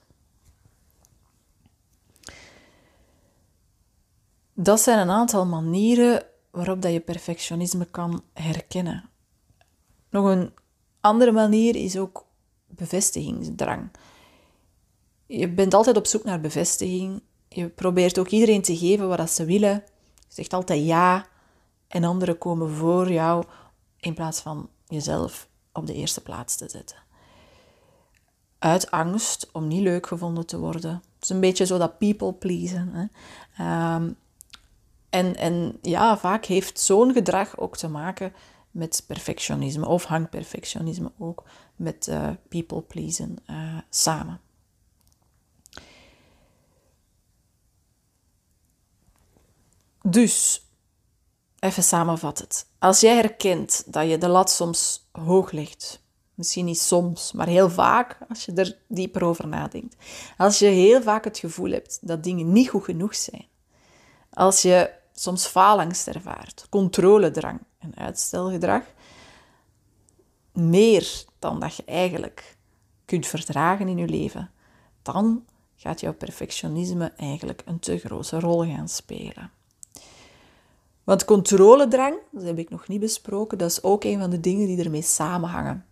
Dat 4.53 4.81
zijn 4.81 4.99
een 4.99 5.09
aantal 5.09 5.45
manieren 5.45 6.23
waarop 6.51 6.81
dat 6.81 6.91
je 6.91 6.99
perfectionisme 6.99 7.85
kan 7.85 8.23
herkennen. 8.33 9.10
Nog 10.11 10.25
een 10.25 10.51
andere 11.01 11.31
manier 11.31 11.75
is 11.75 11.97
ook 11.97 12.25
bevestigingsdrang. 12.67 13.91
Je 15.25 15.49
bent 15.49 15.73
altijd 15.73 15.97
op 15.97 16.05
zoek 16.05 16.23
naar 16.23 16.41
bevestiging. 16.41 17.21
Je 17.47 17.67
probeert 17.69 18.19
ook 18.19 18.27
iedereen 18.27 18.61
te 18.61 18.77
geven 18.77 19.07
wat 19.07 19.31
ze 19.31 19.45
willen. 19.45 19.83
Je 20.15 20.33
zegt 20.35 20.53
altijd 20.53 20.85
ja 20.85 21.25
en 21.87 22.03
anderen 22.03 22.37
komen 22.37 22.69
voor 22.69 23.11
jou 23.11 23.43
in 23.99 24.13
plaats 24.13 24.39
van 24.39 24.69
jezelf 24.87 25.47
op 25.73 25.87
de 25.87 25.93
eerste 25.93 26.21
plaats 26.21 26.55
te 26.55 26.69
zetten. 26.69 26.97
Uit 28.59 28.91
angst 28.91 29.49
om 29.51 29.67
niet 29.67 29.81
leuk 29.81 30.07
gevonden 30.07 30.45
te 30.45 30.57
worden. 30.57 30.91
Het 30.91 31.23
is 31.23 31.29
een 31.29 31.39
beetje 31.39 31.65
zo 31.65 31.77
dat 31.77 31.97
people 31.97 32.33
pleasen. 32.33 32.89
Hè? 32.93 33.05
Ehm, 33.57 34.11
en, 35.09 35.35
en 35.35 35.77
ja, 35.81 36.17
vaak 36.17 36.45
heeft 36.45 36.79
zo'n 36.79 37.13
gedrag 37.13 37.57
ook 37.57 37.77
te 37.77 37.87
maken 37.87 38.33
met 38.71 39.03
perfectionisme 39.07 39.87
of 39.87 40.03
hangt 40.03 40.29
perfectionisme 40.29 41.11
ook 41.17 41.43
met 41.75 42.07
uh, 42.07 42.29
people 42.49 42.81
pleasen 42.81 43.37
uh, 43.49 43.77
samen. 43.89 44.41
Dus, 50.03 50.65
even 51.59 51.83
samenvatten. 51.83 52.47
Als 52.79 52.99
jij 52.99 53.15
herkent 53.15 53.83
dat 53.93 54.09
je 54.09 54.17
de 54.17 54.27
lat 54.27 54.51
soms 54.51 55.09
hoog 55.11 55.51
legt, 55.51 56.03
misschien 56.33 56.65
niet 56.65 56.79
soms, 56.79 57.31
maar 57.31 57.47
heel 57.47 57.69
vaak 57.69 58.17
als 58.29 58.45
je 58.45 58.53
er 58.53 58.77
dieper 58.87 59.23
over 59.23 59.47
nadenkt. 59.47 59.95
Als 60.37 60.59
je 60.59 60.65
heel 60.65 61.01
vaak 61.01 61.23
het 61.23 61.37
gevoel 61.37 61.71
hebt 61.71 61.99
dat 62.01 62.23
dingen 62.23 62.51
niet 62.51 62.69
goed 62.69 62.83
genoeg 62.83 63.15
zijn. 63.15 63.47
Als 64.29 64.61
je 64.61 64.93
soms 65.13 65.45
faalangst 65.45 66.07
ervaart, 66.07 66.65
controledrang 66.69 67.59
en 67.81 67.95
uitstelgedrag, 67.95 68.83
meer 70.53 71.23
dan 71.39 71.59
dat 71.59 71.75
je 71.75 71.83
eigenlijk 71.85 72.57
kunt 73.05 73.27
verdragen 73.27 73.87
in 73.87 73.97
je 73.97 74.07
leven, 74.07 74.51
dan 75.01 75.45
gaat 75.75 75.99
jouw 75.99 76.13
perfectionisme 76.13 77.11
eigenlijk 77.17 77.61
een 77.65 77.79
te 77.79 77.97
grote 77.97 78.39
rol 78.39 78.65
gaan 78.65 78.89
spelen. 78.89 79.51
Want 81.03 81.25
controledrang, 81.25 82.15
dat 82.31 82.43
heb 82.43 82.57
ik 82.57 82.69
nog 82.69 82.87
niet 82.87 82.99
besproken, 82.99 83.57
dat 83.57 83.69
is 83.69 83.83
ook 83.83 84.03
een 84.03 84.19
van 84.19 84.29
de 84.29 84.39
dingen 84.39 84.67
die 84.67 84.83
ermee 84.83 85.01
samenhangen. 85.01 85.85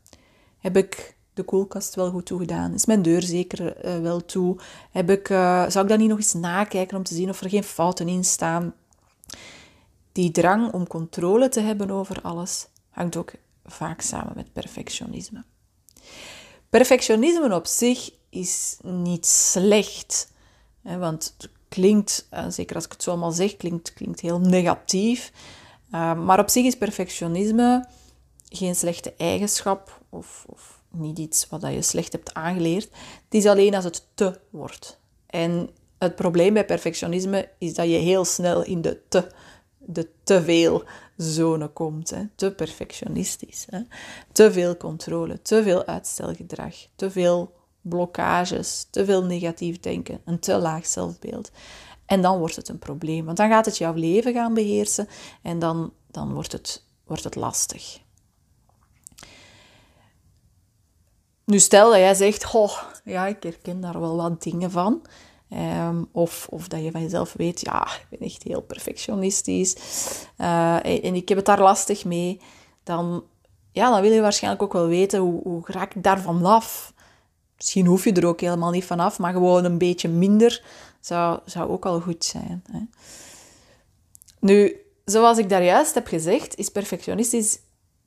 Heb 0.59 0.77
ik 0.77 1.17
de 1.33 1.43
koelkast 1.43 1.95
wel 1.95 2.11
goed 2.11 2.25
toegedaan? 2.25 2.73
Is 2.73 2.85
mijn 2.85 3.01
deur 3.01 3.21
zeker 3.21 3.85
uh, 3.85 3.99
wel 3.99 4.25
toe? 4.25 4.57
Heb 4.91 5.09
ik, 5.09 5.29
uh, 5.29 5.69
zou 5.69 5.83
ik 5.83 5.89
dan 5.89 5.99
niet 5.99 6.09
nog 6.09 6.17
eens 6.17 6.33
nakijken 6.33 6.97
om 6.97 7.03
te 7.03 7.13
zien 7.13 7.29
of 7.29 7.41
er 7.41 7.49
geen 7.49 7.63
fouten 7.63 8.07
in 8.07 8.25
staan? 8.25 8.73
Die 10.11 10.31
drang 10.31 10.73
om 10.73 10.87
controle 10.87 11.49
te 11.49 11.59
hebben 11.59 11.91
over 11.91 12.21
alles 12.21 12.67
hangt 12.89 13.15
ook 13.15 13.31
vaak 13.65 14.01
samen 14.01 14.33
met 14.35 14.53
perfectionisme. 14.53 15.43
Perfectionisme 16.69 17.55
op 17.55 17.65
zich 17.65 18.11
is 18.29 18.77
niet 18.83 19.25
slecht, 19.25 20.31
hè, 20.81 20.97
want 20.97 21.33
het 21.37 21.49
klinkt, 21.67 22.27
eh, 22.29 22.45
zeker 22.49 22.75
als 22.75 22.85
ik 22.85 22.91
het 22.91 23.03
zo 23.03 23.09
allemaal 23.09 23.31
zeg, 23.31 23.57
klinkt, 23.57 23.93
klinkt 23.93 24.19
heel 24.19 24.39
negatief. 24.39 25.31
Uh, 25.91 26.23
maar 26.23 26.39
op 26.39 26.49
zich 26.49 26.65
is 26.65 26.77
perfectionisme 26.77 27.87
geen 28.49 28.75
slechte 28.75 29.13
eigenschap 29.17 30.01
of, 30.09 30.45
of 30.47 30.81
niet 30.91 31.17
iets 31.17 31.47
wat 31.49 31.61
je 31.61 31.81
slecht 31.81 32.11
hebt 32.11 32.33
aangeleerd. 32.33 32.89
Het 33.23 33.33
is 33.33 33.45
alleen 33.45 33.75
als 33.75 33.83
het 33.83 34.07
te 34.13 34.39
wordt. 34.49 34.99
En 35.25 35.69
het 35.97 36.15
probleem 36.15 36.53
bij 36.53 36.65
perfectionisme 36.65 37.49
is 37.57 37.73
dat 37.73 37.85
je 37.85 37.97
heel 37.97 38.25
snel 38.25 38.63
in 38.63 38.81
de 38.81 39.01
te, 39.07 39.27
de 39.93 40.09
te 40.23 40.43
veel 40.43 40.83
zone 41.17 41.67
komt. 41.67 42.09
Hè. 42.09 42.23
Te 42.35 42.51
perfectionistisch. 42.51 43.65
Hè. 43.69 43.79
Te 44.31 44.51
veel 44.51 44.77
controle, 44.77 45.41
te 45.41 45.63
veel 45.63 45.85
uitstelgedrag, 45.85 46.75
te 46.95 47.11
veel 47.11 47.53
blokkages, 47.81 48.87
te 48.89 49.05
veel 49.05 49.23
negatief 49.23 49.79
denken, 49.79 50.21
een 50.25 50.39
te 50.39 50.57
laag 50.57 50.85
zelfbeeld. 50.85 51.51
En 52.05 52.21
dan 52.21 52.39
wordt 52.39 52.55
het 52.55 52.69
een 52.69 52.79
probleem, 52.79 53.25
want 53.25 53.37
dan 53.37 53.49
gaat 53.49 53.65
het 53.65 53.77
jouw 53.77 53.93
leven 53.93 54.33
gaan 54.33 54.53
beheersen 54.53 55.07
en 55.41 55.59
dan, 55.59 55.93
dan 56.07 56.33
wordt, 56.33 56.51
het, 56.51 56.83
wordt 57.05 57.23
het 57.23 57.35
lastig. 57.35 57.99
Nu 61.45 61.59
stel 61.59 61.89
dat 61.89 61.99
jij 61.99 62.13
zegt, 62.13 62.43
goh, 62.43 62.81
ja, 63.03 63.27
ik 63.27 63.43
herken 63.43 63.81
daar 63.81 63.99
wel 63.99 64.15
wat 64.15 64.43
dingen 64.43 64.71
van. 64.71 65.01
Um, 65.53 66.09
of, 66.11 66.47
of 66.49 66.67
dat 66.67 66.83
je 66.83 66.91
van 66.91 67.01
jezelf 67.01 67.33
weet, 67.33 67.61
ja, 67.61 67.83
ik 67.83 68.05
ben 68.09 68.27
echt 68.27 68.43
heel 68.43 68.61
perfectionistisch 68.61 69.75
uh, 70.37 70.85
en, 70.85 71.15
ik 71.15 71.27
heb 71.29 71.37
het 71.37 71.45
daar 71.45 71.61
lastig 71.61 72.05
mee. 72.05 72.41
Dan, 72.83 73.23
ja, 73.71 73.89
dan 73.89 74.01
wil 74.01 74.11
je 74.11 74.21
waarschijnlijk 74.21 74.63
ook 74.63 74.73
wel 74.73 74.87
weten, 74.87 75.19
hoe, 75.19 75.41
hoe 75.43 75.63
ik 75.67 76.03
daar 76.03 76.21
vanaf? 76.21 76.93
Misschien 77.57 77.85
hoef 77.85 78.03
je 78.03 78.13
er 78.13 78.25
ook 78.25 78.41
helemaal 78.41 78.71
niet 78.71 78.85
vanaf, 78.85 79.19
maar 79.19 79.33
gewoon 79.33 79.63
een 79.63 79.77
beetje 79.77 80.09
minder 80.09 80.63
zou, 80.99 81.39
zou 81.45 81.69
ook 81.69 81.85
al 81.85 81.99
goed 81.99 82.25
zijn. 82.25 82.63
Hè? 82.71 82.79
Nu, 84.39 84.75
zoals 85.05 85.37
ik 85.37 85.49
daar 85.49 85.63
juist 85.63 85.93
heb 85.93 86.07
gezegd, 86.07 86.55
is 86.55 86.69
perfectionistisch 86.69 87.59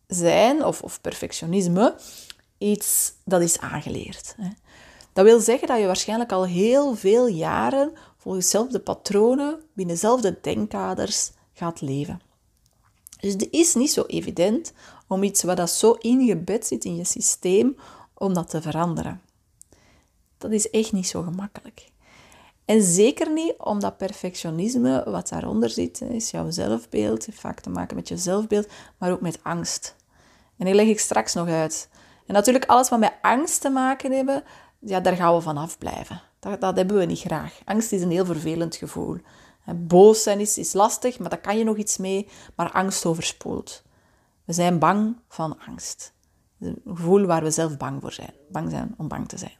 zijn 0.06 0.64
of, 0.64 0.82
of 0.82 1.00
perfectionisme 1.00 1.94
iets 2.58 3.12
dat 3.24 3.42
is 3.42 3.58
aangeleerd. 3.58 4.34
Hè. 4.36 4.48
Dat 5.12 5.24
wil 5.24 5.40
zeggen 5.40 5.68
dat 5.68 5.78
je 5.78 5.86
waarschijnlijk 5.86 6.32
al 6.32 6.46
heel 6.46 6.94
veel 6.94 7.26
jaren 7.26 7.92
volgens 8.16 8.44
dezelfde 8.44 8.80
patronen, 8.80 9.60
binnen 9.72 9.94
dezelfde 9.94 10.38
denkkaders 10.40 11.30
gaat 11.52 11.80
leven. 11.80 12.20
Dus 13.20 13.32
het 13.32 13.48
is 13.50 13.74
niet 13.74 13.92
zo 13.92 14.02
evident 14.06 14.72
om 15.08 15.22
iets 15.22 15.42
wat 15.42 15.56
dat 15.56 15.70
zo 15.70 15.92
ingebed 15.92 16.66
zit 16.66 16.84
in 16.84 16.96
je 16.96 17.04
systeem, 17.04 17.76
om 18.14 18.34
dat 18.34 18.50
te 18.50 18.62
veranderen. 18.62 19.20
Dat 20.38 20.50
is 20.50 20.70
echt 20.70 20.92
niet 20.92 21.06
zo 21.06 21.22
gemakkelijk. 21.22 21.90
En 22.64 22.82
zeker 22.82 23.32
niet 23.32 23.54
omdat 23.58 23.96
perfectionisme, 23.96 25.02
wat 25.06 25.28
daaronder 25.28 25.70
zit, 25.70 26.00
is 26.00 26.30
jouw 26.30 26.50
zelfbeeld, 26.50 27.26
heeft 27.26 27.40
vaak 27.40 27.60
te 27.60 27.70
maken 27.70 27.96
met 27.96 28.08
je 28.08 28.16
zelfbeeld, 28.16 28.66
maar 28.98 29.12
ook 29.12 29.20
met 29.20 29.38
angst. 29.42 29.96
En 30.56 30.64
die 30.64 30.74
leg 30.74 30.86
ik 30.86 31.00
straks 31.00 31.34
nog 31.34 31.48
uit. 31.48 31.88
En 32.26 32.34
natuurlijk 32.34 32.66
alles 32.66 32.88
wat 32.88 32.98
met 32.98 33.14
angst 33.22 33.60
te 33.60 33.70
maken 33.70 34.12
hebben, 34.12 34.44
ja, 34.84 35.00
daar 35.00 35.16
gaan 35.16 35.34
we 35.34 35.40
van 35.40 35.56
afblijven. 35.56 36.20
Dat, 36.38 36.60
dat 36.60 36.76
hebben 36.76 36.96
we 36.96 37.04
niet 37.04 37.20
graag. 37.20 37.60
Angst 37.64 37.92
is 37.92 38.02
een 38.02 38.10
heel 38.10 38.24
vervelend 38.24 38.76
gevoel. 38.76 39.18
Boos 39.76 40.22
zijn 40.22 40.40
is, 40.40 40.58
is 40.58 40.72
lastig, 40.72 41.18
maar 41.18 41.30
daar 41.30 41.40
kan 41.40 41.58
je 41.58 41.64
nog 41.64 41.76
iets 41.76 41.96
mee. 41.96 42.28
Maar 42.56 42.70
angst 42.70 43.06
overspoelt. 43.06 43.82
We 44.44 44.52
zijn 44.52 44.78
bang 44.78 45.16
van 45.28 45.58
angst. 45.66 46.12
Een 46.60 46.82
gevoel 46.86 47.26
waar 47.26 47.42
we 47.42 47.50
zelf 47.50 47.76
bang 47.76 48.00
voor 48.00 48.12
zijn. 48.12 48.34
Bang 48.48 48.70
zijn 48.70 48.94
om 48.96 49.08
bang 49.08 49.28
te 49.28 49.38
zijn. 49.38 49.56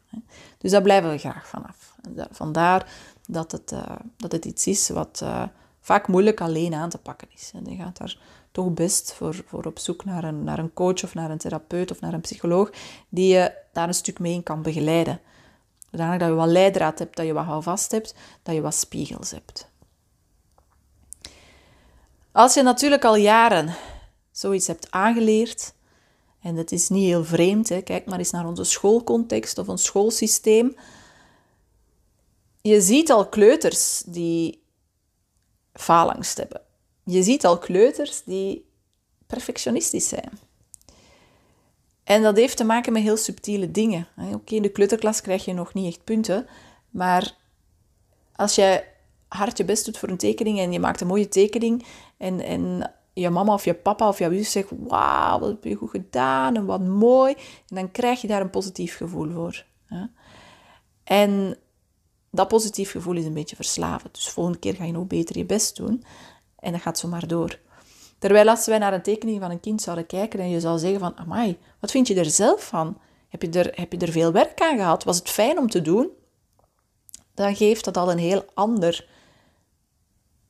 Dus 0.58 0.70
daar 0.70 0.82
blijven 0.82 1.10
we 1.10 1.18
graag 1.18 1.46
vanaf. 1.46 1.96
Vandaar 2.30 2.92
dat 3.26 3.52
het, 3.52 3.72
uh, 3.72 3.82
dat 4.16 4.32
het 4.32 4.44
iets 4.44 4.66
is 4.66 4.88
wat 4.88 5.20
uh, 5.22 5.42
vaak 5.80 6.08
moeilijk 6.08 6.40
alleen 6.40 6.74
aan 6.74 6.88
te 6.88 6.98
pakken 6.98 7.28
is. 7.34 7.50
En 7.54 7.64
je 7.64 7.76
gaat 7.76 7.96
daar 7.96 8.18
toch 8.52 8.72
best 8.72 9.12
voor, 9.12 9.42
voor 9.46 9.64
op 9.64 9.78
zoek 9.78 10.04
naar 10.04 10.24
een, 10.24 10.44
naar 10.44 10.58
een 10.58 10.72
coach 10.72 11.04
of 11.04 11.14
naar 11.14 11.30
een 11.30 11.38
therapeut 11.38 11.90
of 11.90 12.00
naar 12.00 12.12
een 12.12 12.20
psycholoog 12.20 12.70
die 13.08 13.34
je 13.34 13.52
daar 13.72 13.88
een 13.88 13.94
stuk 13.94 14.18
mee 14.18 14.32
in 14.32 14.42
kan 14.42 14.62
begeleiden. 14.62 15.20
Zodanig 15.90 16.18
dat 16.18 16.28
je 16.28 16.34
wat 16.34 16.48
leidraad 16.48 16.98
hebt, 16.98 17.16
dat 17.16 17.26
je 17.26 17.32
wat 17.32 17.44
houvast 17.44 17.90
hebt, 17.90 18.14
dat 18.42 18.54
je 18.54 18.60
wat 18.60 18.74
spiegels 18.74 19.30
hebt. 19.30 19.70
Als 22.32 22.54
je 22.54 22.62
natuurlijk 22.62 23.04
al 23.04 23.16
jaren 23.16 23.74
zoiets 24.30 24.66
hebt 24.66 24.90
aangeleerd, 24.90 25.74
en 26.40 26.56
dat 26.56 26.72
is 26.72 26.88
niet 26.88 27.04
heel 27.04 27.24
vreemd, 27.24 27.68
hè, 27.68 27.80
kijk 27.80 28.06
maar 28.06 28.18
eens 28.18 28.30
naar 28.30 28.46
onze 28.46 28.64
schoolcontext 28.64 29.58
of 29.58 29.68
ons 29.68 29.84
schoolsysteem. 29.84 30.76
Je 32.60 32.80
ziet 32.80 33.10
al 33.10 33.28
kleuters 33.28 34.02
die 34.06 34.62
faalangst 35.72 36.36
hebben 36.36 36.60
je 37.04 37.22
ziet 37.22 37.44
al 37.44 37.58
kleuters 37.58 38.22
die 38.24 38.70
perfectionistisch 39.26 40.08
zijn. 40.08 40.38
En 42.04 42.22
dat 42.22 42.36
heeft 42.36 42.56
te 42.56 42.64
maken 42.64 42.92
met 42.92 43.02
heel 43.02 43.16
subtiele 43.16 43.70
dingen. 43.70 44.08
Oké, 44.32 44.54
in 44.54 44.62
de 44.62 44.68
kleuterklas 44.68 45.20
krijg 45.20 45.44
je 45.44 45.52
nog 45.52 45.74
niet 45.74 45.94
echt 45.94 46.04
punten, 46.04 46.46
maar 46.90 47.36
als 48.32 48.54
jij 48.54 48.88
hard 49.28 49.58
je 49.58 49.64
best 49.64 49.84
doet 49.84 49.98
voor 49.98 50.08
een 50.08 50.16
tekening 50.16 50.58
en 50.58 50.72
je 50.72 50.80
maakt 50.80 51.00
een 51.00 51.06
mooie 51.06 51.28
tekening 51.28 51.84
en, 52.16 52.40
en 52.40 52.92
je 53.12 53.30
mama 53.30 53.52
of 53.52 53.64
je 53.64 53.74
papa 53.74 54.08
of 54.08 54.18
jouw 54.18 54.32
zus 54.32 54.50
zegt, 54.50 54.68
wauw, 54.78 55.38
wat 55.38 55.48
heb 55.48 55.64
je 55.64 55.74
goed 55.74 55.90
gedaan 55.90 56.56
en 56.56 56.64
wat 56.64 56.80
mooi, 56.80 57.34
en 57.68 57.76
dan 57.76 57.90
krijg 57.90 58.20
je 58.20 58.28
daar 58.28 58.40
een 58.40 58.50
positief 58.50 58.96
gevoel 58.96 59.30
voor. 59.30 59.64
En 61.04 61.56
dat 62.30 62.48
positief 62.48 62.90
gevoel 62.90 63.16
is 63.16 63.24
een 63.24 63.34
beetje 63.34 63.56
verslavend. 63.56 64.14
Dus 64.14 64.28
volgende 64.28 64.58
keer 64.58 64.74
ga 64.74 64.84
je 64.84 64.92
nog 64.92 65.06
beter 65.06 65.38
je 65.38 65.44
best 65.44 65.76
doen. 65.76 66.04
En 66.62 66.72
dat 66.72 66.80
gaat 66.80 66.98
zo 66.98 67.08
maar 67.08 67.26
door. 67.26 67.58
Terwijl 68.18 68.48
als 68.48 68.66
wij 68.66 68.78
naar 68.78 68.92
een 68.92 69.02
tekening 69.02 69.40
van 69.40 69.50
een 69.50 69.60
kind 69.60 69.82
zouden 69.82 70.06
kijken 70.06 70.40
en 70.40 70.50
je 70.50 70.60
zou 70.60 70.78
zeggen 70.78 71.00
van, 71.00 71.16
amai, 71.16 71.58
wat 71.80 71.90
vind 71.90 72.08
je 72.08 72.14
er 72.14 72.30
zelf 72.30 72.64
van? 72.64 72.98
Heb 73.28 73.42
je 73.42 73.50
er, 73.50 73.72
heb 73.74 73.92
je 73.92 73.98
er 73.98 74.12
veel 74.12 74.32
werk 74.32 74.60
aan 74.60 74.76
gehad? 74.76 75.04
Was 75.04 75.16
het 75.16 75.28
fijn 75.28 75.58
om 75.58 75.70
te 75.70 75.82
doen? 75.82 76.10
Dan 77.34 77.56
geeft 77.56 77.84
dat 77.84 77.96
al 77.96 78.10
een 78.10 78.18
heel 78.18 78.44
ander, 78.54 79.08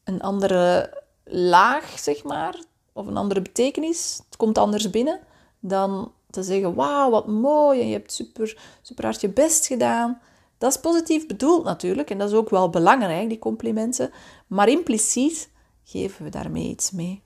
een 0.04 0.21
andere 0.21 0.92
laag, 1.25 1.99
zeg 1.99 2.25
maar, 2.25 2.61
of 2.92 3.07
een 3.07 3.16
andere 3.16 3.42
betekenis. 3.42 4.21
Het 4.25 4.37
komt 4.37 4.59
anders 4.59 4.90
binnen 4.90 5.21
dan 5.61 6.12
te 6.31 6.42
zeggen, 6.42 6.75
wauw, 6.75 7.11
wat 7.11 7.26
mooi, 7.26 7.81
en 7.81 7.87
je 7.87 7.92
hebt 7.92 8.12
super, 8.12 8.59
super 8.83 9.04
hard 9.04 9.21
je 9.21 9.28
best 9.28 9.66
gedaan. 9.66 10.21
Dat 10.59 10.71
is 10.71 10.81
positief 10.81 11.26
bedoeld 11.26 11.64
natuurlijk, 11.64 12.11
en 12.11 12.19
dat 12.19 12.28
is 12.28 12.37
ook 12.37 12.50
wel 12.50 12.71
belangrijk, 12.71 13.28
die 13.28 13.38
complimenten. 13.38 14.11
Maar 14.47 14.69
impliciet 14.69 15.50
geven 15.84 16.24
we 16.24 16.30
daarmee 16.30 16.68
iets 16.68 16.90
mee. 16.90 17.22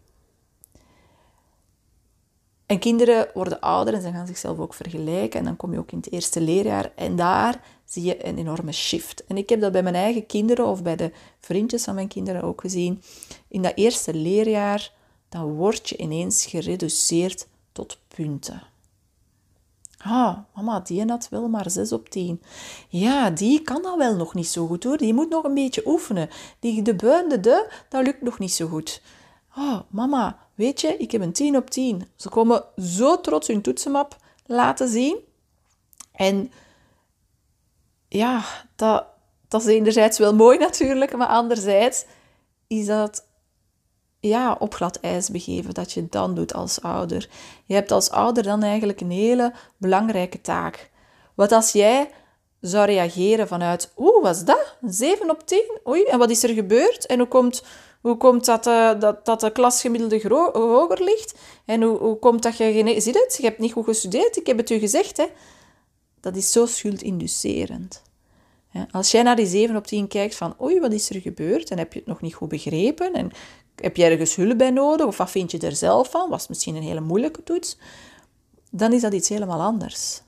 En 2.66 2.78
kinderen 2.78 3.28
worden 3.34 3.60
ouder 3.60 3.94
en 3.94 4.02
ze 4.02 4.10
gaan 4.10 4.26
zichzelf 4.26 4.58
ook 4.58 4.75
vergelijken. 4.75 5.38
En 5.38 5.44
dan 5.44 5.56
kom 5.56 5.72
je 5.72 5.78
ook 5.78 5.92
in 5.92 5.98
het 5.98 6.12
eerste 6.12 6.40
leerjaar 6.40 6.92
en 6.94 7.16
daar 7.16 7.62
zie 7.84 8.02
je 8.02 8.26
een 8.26 8.38
enorme 8.38 8.72
shift. 8.72 9.25
En 9.26 9.36
ik 9.36 9.48
heb 9.48 9.60
dat 9.60 9.72
bij 9.72 9.82
mijn 9.82 9.94
eigen 9.94 10.26
kinderen 10.26 10.66
of 10.66 10.82
bij 10.82 10.96
de 10.96 11.12
vriendjes 11.40 11.84
van 11.84 11.94
mijn 11.94 12.08
kinderen 12.08 12.42
ook 12.42 12.60
gezien. 12.60 13.02
In 13.48 13.62
dat 13.62 13.72
eerste 13.75 14.14
leerjaar 14.14 14.92
dan 15.28 15.52
word 15.52 15.88
je 15.88 15.96
ineens 15.96 16.46
gereduceerd 16.46 17.46
tot 17.72 17.98
punten. 18.08 18.62
Ah, 19.99 20.38
mama, 20.55 20.81
die 20.81 21.09
had 21.09 21.29
wel 21.29 21.49
maar 21.49 21.71
6 21.71 21.93
op 21.93 22.09
10. 22.09 22.43
Ja, 22.88 23.31
die 23.31 23.62
kan 23.62 23.83
dat 23.83 23.97
wel 23.97 24.17
nog 24.17 24.35
niet 24.35 24.49
zo 24.49 24.67
goed 24.67 24.85
hoor. 24.85 24.97
Die 24.97 25.15
moet 25.15 25.29
nog 25.29 25.45
een 25.45 25.55
beetje 25.55 25.87
oefenen. 25.87 26.29
Die 26.59 26.83
de 26.83 26.95
buin, 26.95 27.29
de 27.29 27.41
de, 27.41 27.73
dat 27.88 28.05
lukt 28.05 28.23
nog 28.23 28.38
niet 28.38 28.53
zo 28.53 28.67
goed. 28.67 29.03
Oh, 29.57 29.81
mama, 29.91 30.38
weet 30.55 30.81
je, 30.81 30.97
ik 30.97 31.12
heb 31.12 31.21
een 31.21 31.33
10 31.33 31.57
op 31.57 31.71
10. 31.71 32.09
Ze 32.17 32.29
komen 32.29 32.65
zo 32.76 33.21
trots 33.21 33.49
hun 33.49 33.62
toetsenmap 33.62 34.17
laten 34.47 34.88
zien. 34.88 35.17
En 36.12 36.53
ja, 38.09 38.45
dat, 38.76 39.07
dat 39.49 39.61
is 39.61 39.67
enerzijds 39.67 40.19
wel 40.19 40.35
mooi 40.35 40.59
natuurlijk, 40.59 41.17
maar 41.17 41.26
anderzijds 41.26 42.05
is 42.67 42.87
dat 42.87 43.25
ja, 44.26 44.56
op 44.59 44.75
glad 44.75 45.00
ijs 45.00 45.30
begeven 45.30 45.75
dat 45.75 45.92
je 45.92 46.06
dan 46.11 46.35
doet 46.35 46.54
als 46.54 46.80
ouder. 46.80 47.28
Je 47.64 47.75
hebt 47.75 47.90
als 47.90 48.11
ouder 48.11 48.42
dan 48.42 48.62
eigenlijk 48.62 49.00
een 49.00 49.11
hele 49.11 49.52
belangrijke 49.76 50.40
taak. 50.40 50.90
Wat 51.35 51.52
als 51.52 51.73
jij 51.73 52.11
zou 52.61 52.87
reageren 52.87 53.49
vanuit, 53.49 53.92
oeh, 53.97 54.23
wat 54.23 54.37
is 54.37 54.45
dat? 54.45 54.76
Een 54.83 54.92
7 54.92 55.30
op 55.30 55.47
10? 55.47 55.78
Oei, 55.88 56.02
en 56.02 56.18
wat 56.18 56.30
is 56.30 56.42
er 56.42 56.54
gebeurd? 56.54 57.06
En 57.06 57.18
hoe 57.18 57.28
komt, 57.28 57.64
hoe 58.00 58.16
komt 58.16 58.45
dat, 58.45 58.66
uh, 58.66 59.00
dat, 59.00 59.25
dat 59.25 59.40
de 59.40 59.52
klasgemiddelde 59.52 60.50
hoger 60.52 61.04
ligt? 61.04 61.35
En 61.64 61.83
hoe, 61.83 61.99
hoe 61.99 62.18
komt 62.18 62.42
dat 62.42 62.56
je 62.56 62.73
geen... 62.73 63.00
Zie 63.00 63.12
het? 63.12 63.37
Je 63.40 63.47
hebt 63.47 63.59
niet 63.59 63.73
goed 63.73 63.85
gestudeerd, 63.85 64.37
ik 64.37 64.47
heb 64.47 64.56
het 64.56 64.71
u 64.71 64.78
gezegd, 64.78 65.16
hè. 65.16 65.26
Dat 66.21 66.37
is 66.37 66.52
zo 66.52 66.66
schuldinducerend. 66.66 68.02
Als 68.90 69.11
jij 69.11 69.23
naar 69.23 69.37
die 69.37 69.47
7 69.47 69.76
op 69.76 69.87
10 69.87 70.09
kijkt 70.09 70.35
van, 70.35 70.56
oei, 70.61 70.80
wat 70.80 70.92
is 70.92 71.11
er 71.11 71.21
gebeurd? 71.21 71.71
En 71.71 71.78
heb 71.78 71.92
je 71.92 71.99
het 71.99 72.09
nog 72.09 72.21
niet 72.21 72.35
goed 72.35 72.49
begrepen? 72.49 73.12
En 73.12 73.30
heb 73.76 73.97
je 73.97 74.04
ergens 74.04 74.37
hulp 74.37 74.59
bij 74.59 74.71
nodig? 74.71 75.06
Of 75.06 75.16
wat 75.16 75.30
vind 75.30 75.50
je 75.50 75.59
er 75.59 75.76
zelf 75.76 76.11
van? 76.11 76.30
Was 76.30 76.49
misschien 76.49 76.76
een 76.76 76.83
hele 76.83 77.00
moeilijke 77.00 77.42
toets? 77.42 77.78
Dan 78.71 78.92
is 78.92 79.00
dat 79.00 79.12
iets 79.12 79.28
helemaal 79.28 79.61
anders. 79.61 80.23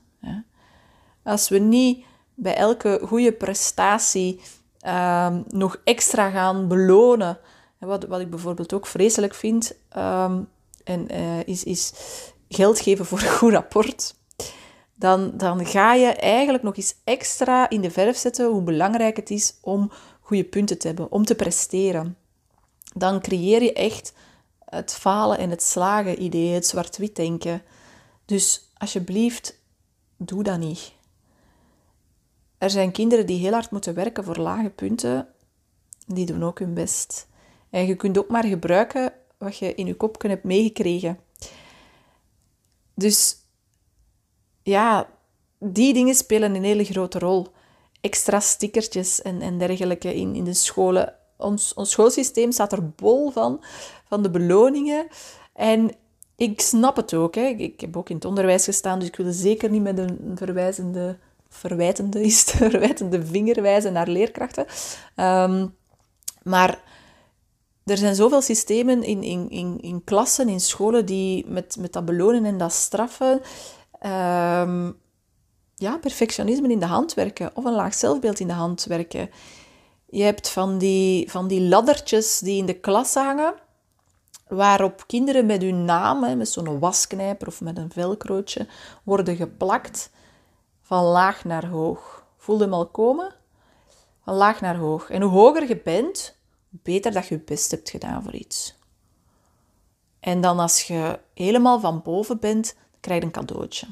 Als 1.23 1.49
we 1.49 1.57
niet 1.57 2.05
bij 2.33 2.55
elke 2.55 2.99
goede 3.05 3.31
prestatie 3.31 4.41
ehm, 4.79 5.41
nog 5.47 5.81
extra 5.83 6.29
gaan 6.29 6.67
belonen, 6.67 7.39
wat, 7.77 8.05
wat 8.05 8.19
ik 8.19 8.29
bijvoorbeeld 8.29 8.73
ook 8.73 8.87
vreselijk 8.87 9.33
vind, 9.33 9.73
um, 9.97 10.49
en, 10.83 11.07
uh, 11.11 11.43
is, 11.45 11.63
is 11.63 11.93
geld 12.49 12.79
geven 12.79 13.05
voor 13.05 13.19
een 13.19 13.29
goed 13.29 13.51
rapport 13.51 14.15
dan, 14.99 15.31
dan 15.37 15.65
ga 15.65 15.93
je 15.93 16.07
eigenlijk 16.13 16.63
nog 16.63 16.75
eens 16.75 16.95
extra 17.03 17.69
in 17.69 17.81
de 17.81 17.91
verf 17.91 18.17
zetten 18.17 18.51
hoe 18.51 18.61
belangrijk 18.61 19.15
het 19.15 19.29
is 19.29 19.57
om 19.61 19.91
goede 20.21 20.43
punten 20.43 20.77
te 20.77 20.87
hebben, 20.87 21.11
om 21.11 21.25
te 21.25 21.35
presteren. 21.35 22.17
Dan 22.95 23.21
creëer 23.21 23.63
je 23.63 23.73
echt 23.73 24.13
het 24.65 24.93
falen 24.93 25.37
en 25.37 25.49
het 25.49 25.63
slagen 25.63 26.21
idee, 26.21 26.53
het 26.53 26.67
zwart-wit 26.67 27.15
denken. 27.15 27.61
Dus 28.25 28.71
alsjeblieft, 28.77 29.59
doe 30.17 30.43
dat 30.43 30.59
niet. 30.59 30.93
Er 32.57 32.69
zijn 32.69 32.91
kinderen 32.91 33.25
die 33.25 33.39
heel 33.39 33.53
hard 33.53 33.71
moeten 33.71 33.93
werken 33.93 34.23
voor 34.23 34.37
lage 34.37 34.69
punten. 34.69 35.27
Die 36.07 36.25
doen 36.25 36.43
ook 36.43 36.59
hun 36.59 36.73
best. 36.73 37.27
En 37.69 37.85
je 37.85 37.95
kunt 37.95 38.17
ook 38.17 38.29
maar 38.29 38.45
gebruiken 38.45 39.13
wat 39.37 39.57
je 39.57 39.75
in 39.75 39.85
je 39.85 39.95
kop 39.95 40.21
hebt 40.21 40.43
meegekregen. 40.43 41.19
Dus 42.93 43.37
ja, 44.63 45.09
die 45.59 45.93
dingen 45.93 46.15
spelen 46.15 46.55
een 46.55 46.63
hele 46.63 46.85
grote 46.85 47.19
rol. 47.19 47.47
Extra 48.01 48.39
stickertjes 48.39 49.21
en, 49.21 49.41
en 49.41 49.57
dergelijke 49.57 50.15
in, 50.15 50.35
in 50.35 50.43
de 50.43 50.53
scholen. 50.53 51.18
Ons, 51.39 51.73
ons 51.73 51.89
schoolsysteem 51.89 52.51
staat 52.51 52.71
er 52.71 52.89
bol 52.89 53.31
van, 53.31 53.63
van 54.07 54.23
de 54.23 54.29
beloningen. 54.29 55.07
En 55.53 55.91
ik 56.35 56.61
snap 56.61 56.95
het 56.95 57.13
ook. 57.13 57.35
Hè. 57.35 57.45
Ik 57.45 57.81
heb 57.81 57.97
ook 57.97 58.09
in 58.09 58.15
het 58.15 58.25
onderwijs 58.25 58.63
gestaan, 58.63 58.99
dus 58.99 59.07
ik 59.07 59.15
wil 59.15 59.31
zeker 59.31 59.69
niet 59.69 59.81
met 59.81 59.97
een 59.97 60.31
verwijzende, 60.35 61.17
verwijtende, 61.49 62.21
is 62.21 62.39
het, 62.39 62.49
verwijtende 62.69 63.25
vinger 63.25 63.61
wijzen 63.61 63.93
naar 63.93 64.07
leerkrachten. 64.07 64.65
Ehm, 65.15 65.67
maar 66.43 66.81
er 67.85 67.97
zijn 67.97 68.15
zoveel 68.15 68.41
systemen 68.41 69.03
in, 69.03 69.23
in, 69.23 69.49
in, 69.49 69.77
in 69.81 70.03
klassen, 70.03 70.49
in 70.49 70.59
scholen, 70.59 71.05
die 71.05 71.45
met, 71.47 71.77
met 71.79 71.93
dat 71.93 72.05
belonen 72.05 72.45
en 72.45 72.57
dat 72.57 72.73
straffen 72.73 73.41
um, 74.05 74.97
ja, 75.75 75.97
perfectionisme 75.97 76.69
in 76.69 76.79
de 76.79 76.85
hand 76.85 77.13
werken 77.13 77.51
of 77.53 77.65
een 77.65 77.73
laag 77.73 77.93
zelfbeeld 77.93 78.39
in 78.39 78.47
de 78.47 78.53
hand 78.53 78.83
werken. 78.83 79.29
Je 80.09 80.23
hebt 80.23 80.49
van 80.49 80.77
die, 80.77 81.31
van 81.31 81.47
die 81.47 81.61
laddertjes 81.61 82.39
die 82.39 82.57
in 82.57 82.65
de 82.65 82.79
klas 82.79 83.13
hangen, 83.13 83.53
waarop 84.47 85.03
kinderen 85.07 85.45
met 85.45 85.61
hun 85.61 85.85
naam, 85.85 86.37
met 86.37 86.49
zo'n 86.49 86.79
wasknijper 86.79 87.47
of 87.47 87.61
met 87.61 87.77
een 87.77 87.91
velcrootje, 87.91 88.67
worden 89.03 89.35
geplakt 89.35 90.09
van 90.81 91.03
laag 91.03 91.43
naar 91.43 91.67
hoog. 91.67 92.23
Voel 92.37 92.59
hem 92.59 92.73
al 92.73 92.87
komen? 92.87 93.35
Van 94.23 94.33
laag 94.33 94.61
naar 94.61 94.77
hoog. 94.77 95.09
En 95.09 95.21
hoe 95.21 95.31
hoger 95.31 95.67
je 95.67 95.77
bent, 95.77 96.37
hoe 96.69 96.79
beter 96.83 97.11
dat 97.11 97.27
je 97.27 97.35
je 97.35 97.41
best 97.41 97.71
hebt 97.71 97.89
gedaan 97.89 98.23
voor 98.23 98.33
iets. 98.33 98.77
En 100.19 100.41
dan 100.41 100.59
als 100.59 100.81
je 100.83 101.19
helemaal 101.33 101.79
van 101.79 102.01
boven 102.01 102.39
bent, 102.39 102.75
krijgt 102.99 103.23
een 103.23 103.31
cadeautje. 103.31 103.87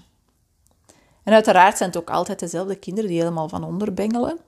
En 1.23 1.34
uiteraard 1.34 1.77
zijn 1.77 1.89
het 1.89 1.99
ook 1.99 2.10
altijd 2.10 2.39
dezelfde 2.39 2.75
kinderen 2.75 3.10
die 3.10 3.19
helemaal 3.19 3.49
van 3.49 3.63
onder 3.63 3.93
bengelen. 3.93 4.39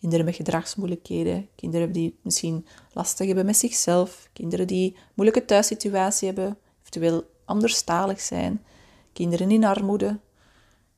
Kinderen 0.00 0.24
met 0.24 0.34
gedragsmoeilijkheden, 0.34 1.48
kinderen 1.54 1.92
die 1.92 2.18
misschien 2.22 2.66
lastig 2.92 3.26
hebben 3.26 3.46
met 3.46 3.56
zichzelf, 3.56 4.28
kinderen 4.32 4.66
die 4.66 4.96
moeilijke 5.14 5.44
thuissituatie 5.44 6.26
hebben, 6.26 6.58
eventueel 6.80 7.24
anderstalig 7.44 8.20
zijn, 8.20 8.64
kinderen 9.12 9.50
in 9.50 9.64
armoede, 9.64 10.18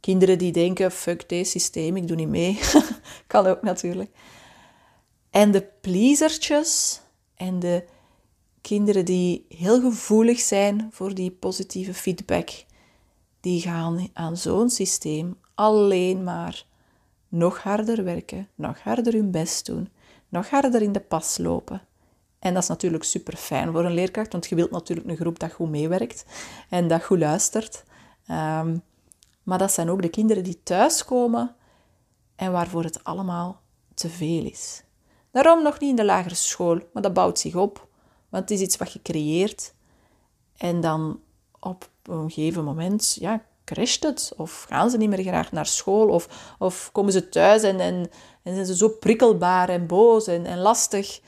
kinderen 0.01 0.39
die 0.39 0.53
denken, 0.53 0.93
fuck 0.93 1.29
deze 1.29 1.51
systeem, 1.51 1.97
ik 1.97 2.09
doe 2.09 2.17
niet 2.17 2.29
mee. 2.29 2.59
kan 3.27 3.47
ook 3.47 3.63
natuurlijk. 3.63 4.11
En 5.31 5.51
de 5.51 5.69
pleasertjes 5.81 7.01
en 7.35 7.59
de 7.59 7.85
kinderen 8.61 9.05
die 9.05 9.47
heel 9.49 9.81
gevoelig 9.81 10.41
zijn 10.41 10.89
voor 10.93 11.15
die 11.15 11.31
positieve 11.31 11.95
feedback, 11.95 12.51
die 13.41 13.61
gaan 13.61 14.09
aan 14.13 14.37
zo'n 14.37 14.71
systeem 14.71 15.37
alleen 15.55 16.25
maar 16.25 16.65
nog 17.29 17.63
harder 17.63 18.05
werken, 18.05 18.49
nog 18.55 18.81
harder 18.81 19.13
hun 19.13 19.31
best 19.31 19.67
doen, 19.67 19.89
nog 20.29 20.51
harder 20.51 20.83
in 20.83 20.93
de 20.93 21.01
pas 21.01 21.39
lopen. 21.39 21.83
En 22.39 22.55
dat 22.55 22.63
is 22.63 22.69
natuurlijk 22.69 23.05
super 23.05 23.37
fijn 23.37 23.73
voor 23.73 23.85
een 23.85 23.95
leerkracht, 23.95 24.33
want 24.33 24.49
je 24.49 24.55
wilt 24.55 24.71
natuurlijk 24.71 25.09
een 25.09 25.17
groep 25.17 25.39
dat 25.39 25.53
goed 25.53 25.71
meewerkt 25.71 26.25
en 26.69 26.89
dat 26.89 27.05
goed 27.05 27.19
luistert. 27.19 27.85
Ehm, 28.27 28.77
maar 29.43 29.59
dat 29.59 29.73
zijn 29.73 29.91
ook 29.91 30.03
de 30.03 30.09
kinderen 30.09 30.45
die 30.45 30.63
thuiskomen 30.63 31.55
en 32.37 32.53
waarvoor 32.53 32.85
het 32.85 33.05
allemaal 33.05 33.61
te 33.95 34.09
veel 34.09 34.45
is. 34.45 34.83
Daarom 35.31 35.63
nog 35.63 35.81
niet 35.81 35.91
in 35.91 35.97
de 35.97 36.05
lagere 36.05 36.35
school, 36.35 36.81
maar 36.93 37.03
dat 37.03 37.13
bouwt 37.13 37.39
zich 37.39 37.55
op. 37.55 37.89
Want 38.29 38.49
het 38.49 38.59
is 38.59 38.65
iets 38.65 38.77
wat 38.77 38.93
je 38.93 39.03
creëert. 39.03 39.75
En 40.57 40.81
dan 40.81 41.21
op 41.61 41.91
een 42.03 42.31
gegeven 42.31 42.65
moment, 42.65 43.17
ja, 43.21 43.43
crasht 43.69 44.03
het. 44.03 44.33
Of 44.37 44.67
gaan 44.69 44.91
ze 44.91 44.97
niet 44.97 45.09
meer 45.09 45.23
graag 45.23 45.53
naar 45.53 45.67
school. 45.67 46.09
Of, 46.09 46.55
of 46.59 46.93
komen 46.93 47.13
ze 47.13 47.29
thuis 47.29 47.63
en, 47.63 47.81
en, 47.81 48.11
en 48.43 48.55
zijn 48.55 48.67
ze 48.67 48.77
zo 48.77 48.89
prikkelbaar 48.89 49.69
en 49.69 49.87
boos 49.87 50.27
en, 50.27 50.47
en 50.47 50.59
lastig. 50.59 51.21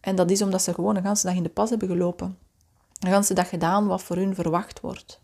En 0.00 0.16
dat 0.16 0.30
is 0.30 0.42
omdat 0.42 0.62
ze 0.62 0.74
gewoon 0.74 0.96
een 0.96 1.04
hele 1.04 1.18
dag 1.22 1.34
in 1.34 1.42
de 1.42 1.48
pas 1.48 1.70
hebben 1.70 1.88
gelopen. 1.88 2.38
Een 3.00 3.12
hele 3.12 3.34
dag 3.34 3.48
gedaan 3.48 3.86
wat 3.86 4.02
voor 4.02 4.16
hun 4.16 4.34
verwacht 4.34 4.80
wordt. 4.80 5.20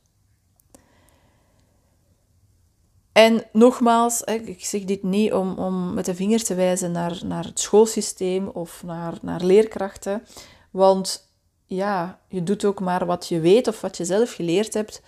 En 3.13 3.45
nogmaals, 3.53 4.23
ik 4.23 4.65
zeg 4.65 4.85
dit 4.85 5.03
niet 5.03 5.33
om, 5.33 5.59
om 5.59 5.95
met 5.95 6.05
de 6.05 6.15
vinger 6.15 6.45
te 6.45 6.55
wijzen 6.55 6.93
naar, 6.93 7.21
naar 7.25 7.45
het 7.45 7.61
schoolsysteem 7.61 8.49
of 8.49 8.83
naar, 8.83 9.19
naar 9.23 9.45
leerkrachten. 9.45 10.23
Want 10.71 11.33
ja, 11.67 12.21
je 12.29 12.43
doet 12.43 12.65
ook 12.65 12.81
maar 12.81 13.07
wat 13.07 13.29
je 13.29 13.41
weet 13.41 13.69
of 13.69 13.81
wat 13.81 13.97
je 13.97 14.05
zelf 14.05 14.33
geleerd 14.33 14.75
hebt. 14.75 15.03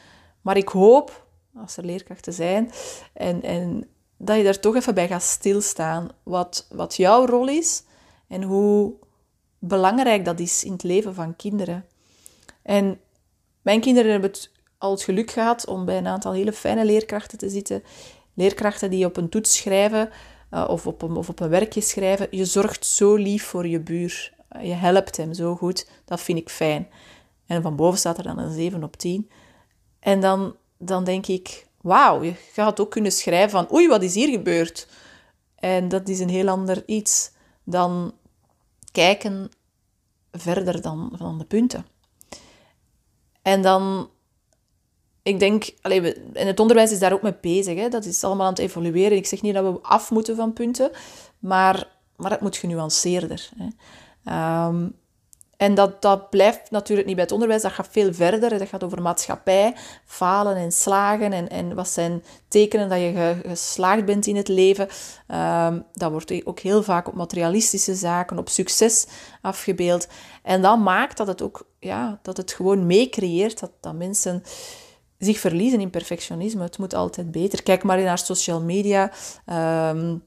Maar 0.44 0.56
ik 0.56 0.68
hoop, 0.68 1.26
als 1.56 1.76
er 1.76 1.84
leerkrachten 1.84 2.32
zijn, 2.32 2.70
en, 3.12 3.42
en 3.42 3.88
dat 4.16 4.36
je 4.36 4.42
daar 4.42 4.60
toch 4.60 4.76
even 4.76 4.94
bij 4.94 5.08
gaat 5.08 5.22
stilstaan. 5.22 6.08
Wat, 6.22 6.66
wat 6.70 6.96
jouw 6.96 7.26
rol 7.26 7.48
is 7.48 7.82
en 8.28 8.42
hoe 8.42 8.94
belangrijk 9.58 10.24
dat 10.24 10.40
is 10.40 10.64
in 10.64 10.72
het 10.72 10.82
leven 10.82 11.14
van 11.14 11.36
kinderen. 11.36 11.86
En 12.62 13.00
mijn 13.62 13.80
kinderen 13.80 14.10
hebben 14.10 14.30
het 14.30 14.50
al 14.78 14.90
het 14.90 15.02
geluk 15.02 15.30
gehad 15.30 15.66
om 15.66 15.84
bij 15.84 15.98
een 15.98 16.06
aantal 16.06 16.32
hele 16.32 16.52
fijne 16.52 16.84
leerkrachten 16.84 17.38
te 17.38 17.48
zitten. 17.48 17.82
Leerkrachten 18.34 18.90
die 18.90 19.04
op 19.04 19.16
een 19.16 19.28
toets 19.28 19.56
schrijven 19.56 20.10
uh, 20.50 20.64
of, 20.68 20.86
op 20.86 21.02
een, 21.02 21.16
of 21.16 21.28
op 21.28 21.40
een 21.40 21.48
werkje 21.48 21.80
schrijven. 21.80 22.26
Je 22.30 22.44
zorgt 22.44 22.86
zo 22.86 23.14
lief 23.14 23.44
voor 23.44 23.66
je 23.66 23.80
buur. 23.80 24.32
Je 24.62 24.72
helpt 24.72 25.16
hem 25.16 25.34
zo 25.34 25.56
goed. 25.56 25.88
Dat 26.04 26.20
vind 26.20 26.38
ik 26.38 26.48
fijn. 26.48 26.88
En 27.46 27.62
van 27.62 27.76
boven 27.76 27.98
staat 27.98 28.18
er 28.18 28.24
dan 28.24 28.38
een 28.38 28.52
7 28.52 28.84
op 28.84 28.96
10. 28.96 29.30
En 30.04 30.20
dan, 30.20 30.56
dan 30.78 31.04
denk 31.04 31.26
ik, 31.26 31.66
wauw, 31.80 32.22
je 32.22 32.34
gaat 32.52 32.80
ook 32.80 32.90
kunnen 32.90 33.12
schrijven 33.12 33.50
van, 33.50 33.72
oei, 33.72 33.88
wat 33.88 34.02
is 34.02 34.14
hier 34.14 34.28
gebeurd? 34.28 34.88
En 35.54 35.88
dat 35.88 36.08
is 36.08 36.20
een 36.20 36.28
heel 36.28 36.48
ander 36.48 36.82
iets 36.86 37.30
dan 37.62 38.14
kijken 38.92 39.50
verder 40.32 40.82
dan 40.82 41.12
van 41.16 41.38
de 41.38 41.44
punten. 41.44 41.86
En 43.42 43.62
dan, 43.62 44.10
ik 45.22 45.38
denk, 45.38 45.70
allee, 45.82 46.14
en 46.32 46.46
het 46.46 46.60
onderwijs 46.60 46.92
is 46.92 46.98
daar 46.98 47.12
ook 47.12 47.22
mee 47.22 47.36
bezig. 47.40 47.78
Hè? 47.78 47.88
Dat 47.88 48.04
is 48.04 48.24
allemaal 48.24 48.46
aan 48.46 48.52
het 48.52 48.62
evolueren. 48.62 49.16
Ik 49.16 49.26
zeg 49.26 49.42
niet 49.42 49.54
dat 49.54 49.72
we 49.72 49.80
af 49.82 50.10
moeten 50.10 50.36
van 50.36 50.52
punten, 50.52 50.90
maar, 51.38 51.88
maar 52.16 52.30
het 52.30 52.40
moet 52.40 52.56
genuanceerder. 52.56 53.50
Hè? 53.56 53.68
Ehm, 54.24 54.88
en 55.64 55.74
dat, 55.74 56.02
dat 56.02 56.30
blijft 56.30 56.70
natuurlijk 56.70 57.06
niet 57.06 57.16
bij 57.16 57.24
het 57.24 57.32
onderwijs, 57.32 57.62
dat 57.62 57.72
gaat 57.72 57.88
veel 57.90 58.14
verder. 58.14 58.58
Dat 58.58 58.68
gaat 58.68 58.84
over 58.84 59.02
maatschappij, 59.02 59.74
falen 60.04 60.56
en 60.56 60.72
slagen. 60.72 61.32
En, 61.32 61.48
en 61.48 61.74
wat 61.74 61.88
zijn 61.88 62.22
tekenen 62.48 62.88
dat 62.88 62.98
je 62.98 63.40
geslaagd 63.46 64.04
bent 64.04 64.26
in 64.26 64.36
het 64.36 64.48
leven. 64.48 64.88
Um, 65.28 65.84
dat 65.92 66.10
wordt 66.10 66.46
ook 66.46 66.60
heel 66.60 66.82
vaak 66.82 67.08
op 67.08 67.14
materialistische 67.14 67.94
zaken, 67.94 68.38
op 68.38 68.48
succes 68.48 69.06
afgebeeld. 69.40 70.08
En 70.42 70.62
dat 70.62 70.78
maakt 70.78 71.16
dat 71.16 71.26
het 71.26 71.42
ook, 71.42 71.66
ja, 71.78 72.18
dat 72.22 72.36
het 72.36 72.52
gewoon 72.52 72.86
meecreëert 72.86 73.60
dat, 73.60 73.70
dat 73.80 73.94
mensen 73.94 74.42
zich 75.18 75.38
verliezen 75.38 75.80
in 75.80 75.90
perfectionisme. 75.90 76.62
Het 76.62 76.78
moet 76.78 76.94
altijd 76.94 77.30
beter. 77.30 77.62
Kijk 77.62 77.82
maar 77.82 78.02
naar 78.02 78.18
social 78.18 78.60
media. 78.60 79.12
Um, 79.90 80.22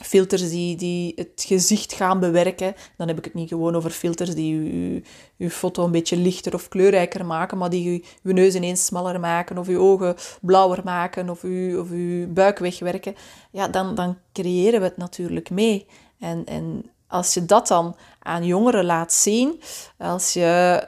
filters 0.00 0.50
die, 0.50 0.76
die 0.76 1.12
het 1.16 1.44
gezicht 1.46 1.92
gaan 1.92 2.20
bewerken. 2.20 2.74
Dan 2.96 3.08
heb 3.08 3.18
ik 3.18 3.24
het 3.24 3.34
niet 3.34 3.48
gewoon 3.48 3.74
over 3.74 3.90
filters 3.90 4.34
die 4.34 4.54
je, 4.54 5.02
je 5.36 5.50
foto 5.50 5.84
een 5.84 5.90
beetje 5.90 6.16
lichter 6.16 6.54
of 6.54 6.68
kleurrijker 6.68 7.26
maken, 7.26 7.58
maar 7.58 7.70
die 7.70 8.02
je, 8.22 8.32
neus 8.32 8.54
ineens 8.54 8.84
smaller 8.84 9.20
maken, 9.20 9.58
of 9.58 9.66
je 9.66 9.78
ogen 9.78 10.14
blauwer 10.40 10.80
maken, 10.84 11.30
of 11.30 11.42
je, 11.42 11.76
of 11.80 11.90
je 11.90 12.26
buik 12.30 12.58
wegwerken. 12.58 13.14
Ja, 13.50 13.68
dan, 13.68 13.94
dan 13.94 14.18
creëren 14.32 14.80
we 14.80 14.86
het 14.86 14.96
natuurlijk 14.96 15.50
mee. 15.50 15.86
En, 16.18 16.44
en 16.44 16.90
als 17.06 17.34
je 17.34 17.44
dat 17.44 17.68
dan 17.68 17.96
aan 18.18 18.44
jongeren 18.44 18.84
laat 18.84 19.12
zien, 19.12 19.60
als 19.98 20.32
je 20.32 20.86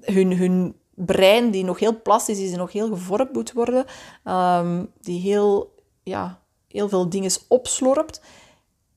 hun, 0.00 0.36
hun 0.36 0.76
brein, 0.94 1.50
die 1.50 1.64
nog 1.64 1.78
heel 1.78 2.02
plastisch 2.02 2.38
is 2.38 2.52
en 2.52 2.58
nog 2.58 2.72
heel 2.72 2.88
gevormd 2.88 3.32
moet 3.32 3.52
worden, 3.52 3.84
ehm, 4.24 4.84
die 5.00 5.20
heel 5.20 5.74
ja, 6.02 6.40
heel 6.76 6.88
veel 6.88 7.08
dingen 7.08 7.30
opslorpt, 7.48 8.20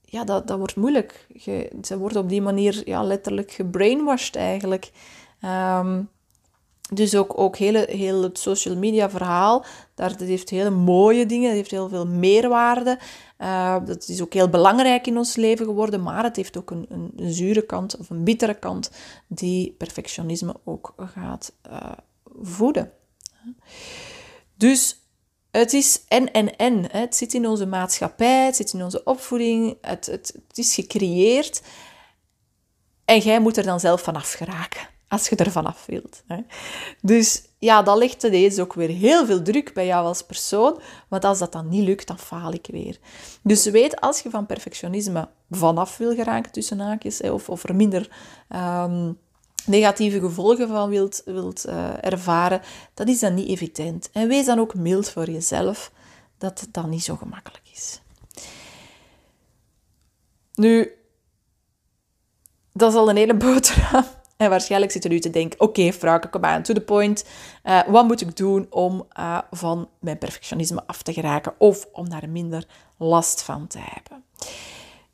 ja, 0.01 0.23
dat, 0.23 0.47
dat 0.47 0.57
wordt 0.57 0.75
moeilijk. 0.75 1.27
Je, 1.33 1.71
ze 1.81 1.97
wordt 1.97 2.15
op 2.15 2.29
die 2.29 2.41
manier 2.41 2.81
ja, 2.85 3.03
letterlijk 3.03 3.51
gebrainwashed 3.51 4.35
eigenlijk. 4.35 4.91
Ehm, 5.41 6.01
dus 6.93 7.15
ook, 7.15 7.39
ook 7.39 7.57
hele, 7.57 7.85
heel 7.89 8.23
het 8.23 8.39
social 8.39 8.75
media 8.75 9.09
verhaal, 9.09 9.65
daar, 9.95 10.17
dat 10.17 10.27
heeft 10.27 10.49
hele 10.49 10.69
mooie 10.69 11.25
dingen, 11.25 11.47
dat 11.47 11.55
heeft 11.55 11.71
heel 11.71 11.89
veel 11.89 12.07
meerwaarde. 12.07 12.99
Uh, 13.37 13.75
dat 13.85 14.07
is 14.07 14.21
ook 14.21 14.33
heel 14.33 14.49
belangrijk 14.49 15.07
in 15.07 15.17
ons 15.17 15.35
leven 15.35 15.65
geworden, 15.65 16.03
maar 16.03 16.23
het 16.23 16.35
heeft 16.35 16.57
ook 16.57 16.71
een, 16.71 16.85
een, 16.89 17.31
zure 17.33 17.61
kant 17.61 17.97
of 17.97 18.09
een 18.09 18.23
bittere 18.23 18.53
kant 18.53 18.91
die 19.27 19.75
perfectionisme 19.77 20.55
ook 20.63 20.93
gaat 20.97 21.53
uh, 21.71 21.91
voeden. 22.41 22.91
Dus 24.55 24.99
het 25.51 25.73
is 25.73 26.03
en 26.07 26.31
en 26.31 26.55
en. 26.55 26.91
Het 26.91 27.15
zit 27.15 27.33
in 27.33 27.47
onze 27.47 27.65
maatschappij, 27.65 28.45
het 28.45 28.55
zit 28.55 28.73
in 28.73 28.83
onze 28.83 29.03
opvoeding, 29.03 29.77
het, 29.81 30.05
het, 30.05 30.35
is 30.53 30.73
gecreëerd. 30.73 31.61
En 33.05 33.19
jij 33.19 33.39
moet 33.39 33.57
er 33.57 33.63
dan 33.63 33.79
zelf 33.79 34.01
vanaf 34.01 34.31
geraken, 34.31 34.81
als 35.07 35.29
je 35.29 35.35
er 35.35 35.51
vanaf 35.51 35.85
wilt. 35.85 36.23
Dus 37.01 37.43
ja, 37.59 37.81
dat 37.83 37.97
legt 37.97 38.23
ineens 38.23 38.59
ook 38.59 38.73
weer 38.73 38.89
heel 38.89 39.25
veel 39.25 39.41
druk 39.41 39.73
bij 39.73 39.85
jou 39.85 40.05
als 40.05 40.21
persoon. 40.21 40.81
Want 41.07 41.25
als 41.25 41.39
dat 41.39 41.51
dan 41.51 41.69
niet 41.69 41.83
lukt, 41.83 42.07
dan 42.07 42.19
faal 42.19 42.53
ik 42.53 42.67
weer. 42.71 42.97
Dus 43.43 43.65
weet, 43.65 44.01
als 44.01 44.19
je 44.19 44.29
van 44.29 44.45
perfectionisme 44.45 45.29
vanaf 45.49 45.97
wil 45.97 46.15
geraken, 46.15 46.51
tussen 46.51 46.79
haakjes, 46.79 47.21
of, 47.21 47.49
of 47.49 47.63
er 47.63 47.75
minder... 47.75 48.09
Um, 48.55 49.17
negatieve 49.65 50.19
gevolgen 50.19 50.67
van 50.67 50.89
wilt, 50.89 51.21
wilt 51.25 51.65
uh, 51.67 52.03
ervaren, 52.05 52.61
dat 52.93 53.07
is 53.07 53.19
dan 53.19 53.33
niet 53.33 53.47
evident. 53.47 54.09
En 54.11 54.27
wees 54.27 54.45
dan 54.45 54.59
ook 54.59 54.75
mild 54.75 55.09
voor 55.09 55.29
jezelf, 55.29 55.91
dat 56.37 56.59
het 56.59 56.73
dan 56.73 56.89
niet 56.89 57.03
zo 57.03 57.15
gemakkelijk 57.15 57.63
is. 57.73 58.01
Nu, 60.53 60.91
dat 62.73 62.91
is 62.91 62.97
al 62.97 63.09
een 63.09 63.15
hele 63.15 63.37
boterham. 63.45 64.05
En 64.37 64.49
waarschijnlijk 64.49 64.91
zit 64.91 65.03
er 65.03 65.09
nu 65.09 65.19
te 65.19 65.29
denken, 65.29 65.59
oké 65.59 65.79
okay, 65.79 65.93
vrouw, 65.93 66.19
kom 66.29 66.45
aan, 66.45 66.63
to 66.63 66.73
the 66.73 66.81
point. 66.81 67.25
Uh, 67.63 67.81
wat 67.87 68.05
moet 68.05 68.21
ik 68.21 68.35
doen 68.35 68.67
om 68.69 69.07
uh, 69.19 69.37
van 69.51 69.89
mijn 69.99 70.17
perfectionisme 70.17 70.83
af 70.87 71.01
te 71.01 71.13
geraken 71.13 71.53
of 71.57 71.87
om 71.91 72.09
daar 72.09 72.29
minder 72.29 72.67
last 72.97 73.41
van 73.41 73.67
te 73.67 73.79
hebben? 73.81 74.23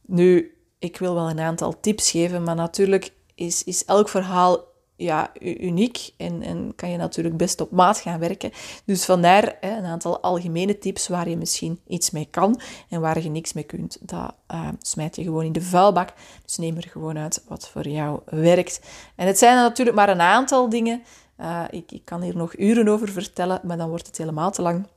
Nu, 0.02 0.58
ik 0.80 0.98
wil 0.98 1.14
wel 1.14 1.30
een 1.30 1.40
aantal 1.40 1.80
tips 1.80 2.12
geven, 2.12 2.44
maar 2.44 2.56
natuurlijk 2.56 3.14
is, 3.36 3.64
is 3.64 3.86
elk 3.86 4.10
verhaal 4.10 4.74
ja, 4.96 5.32
uniek 5.42 6.14
en, 6.18 6.42
en 6.42 6.74
kan 6.76 6.90
je 6.90 6.98
natuurlijk 6.98 7.38
best 7.38 7.62
op 7.62 7.72
maat 7.72 8.00
gaan 8.00 8.20
werken. 8.20 8.52
Dus 8.86 9.06
vandaar 9.06 9.58
hè, 9.62 9.78
een 9.78 9.86
aantal 9.86 10.20
algemene 10.20 10.78
tips 10.78 11.08
waar 11.08 11.30
je 11.30 11.38
misschien 11.38 11.80
iets 11.88 12.12
mee 12.12 12.28
kan 12.32 12.62
en 12.90 13.02
waar 13.02 13.22
je 13.22 13.30
niks 13.30 13.54
mee 13.54 13.64
kunt. 13.64 13.98
Dat 14.02 14.34
uh, 14.52 14.70
smijt 14.80 15.16
je 15.16 15.24
gewoon 15.24 15.46
in 15.46 15.52
de 15.52 15.62
vuilbak. 15.62 16.14
Dus 16.46 16.58
neem 16.58 16.78
er 16.78 16.88
gewoon 16.88 17.18
uit 17.18 17.44
wat 17.48 17.68
voor 17.68 17.88
jou 17.88 18.20
werkt. 18.26 18.80
En 19.16 19.28
het 19.28 19.38
zijn 19.38 19.56
natuurlijk 19.56 19.98
maar 19.98 20.10
een 20.10 20.22
aantal 20.22 20.70
dingen. 20.70 21.04
Uh, 21.40 21.64
ik, 21.70 21.92
ik 21.92 22.06
kan 22.06 22.22
hier 22.22 22.36
nog 22.36 22.58
uren 22.58 22.88
over 22.88 23.10
vertellen, 23.10 23.60
maar 23.64 23.78
dan 23.78 23.90
wordt 23.90 24.08
het 24.08 24.18
helemaal 24.18 24.52
te 24.52 24.62
lang. 24.62 24.88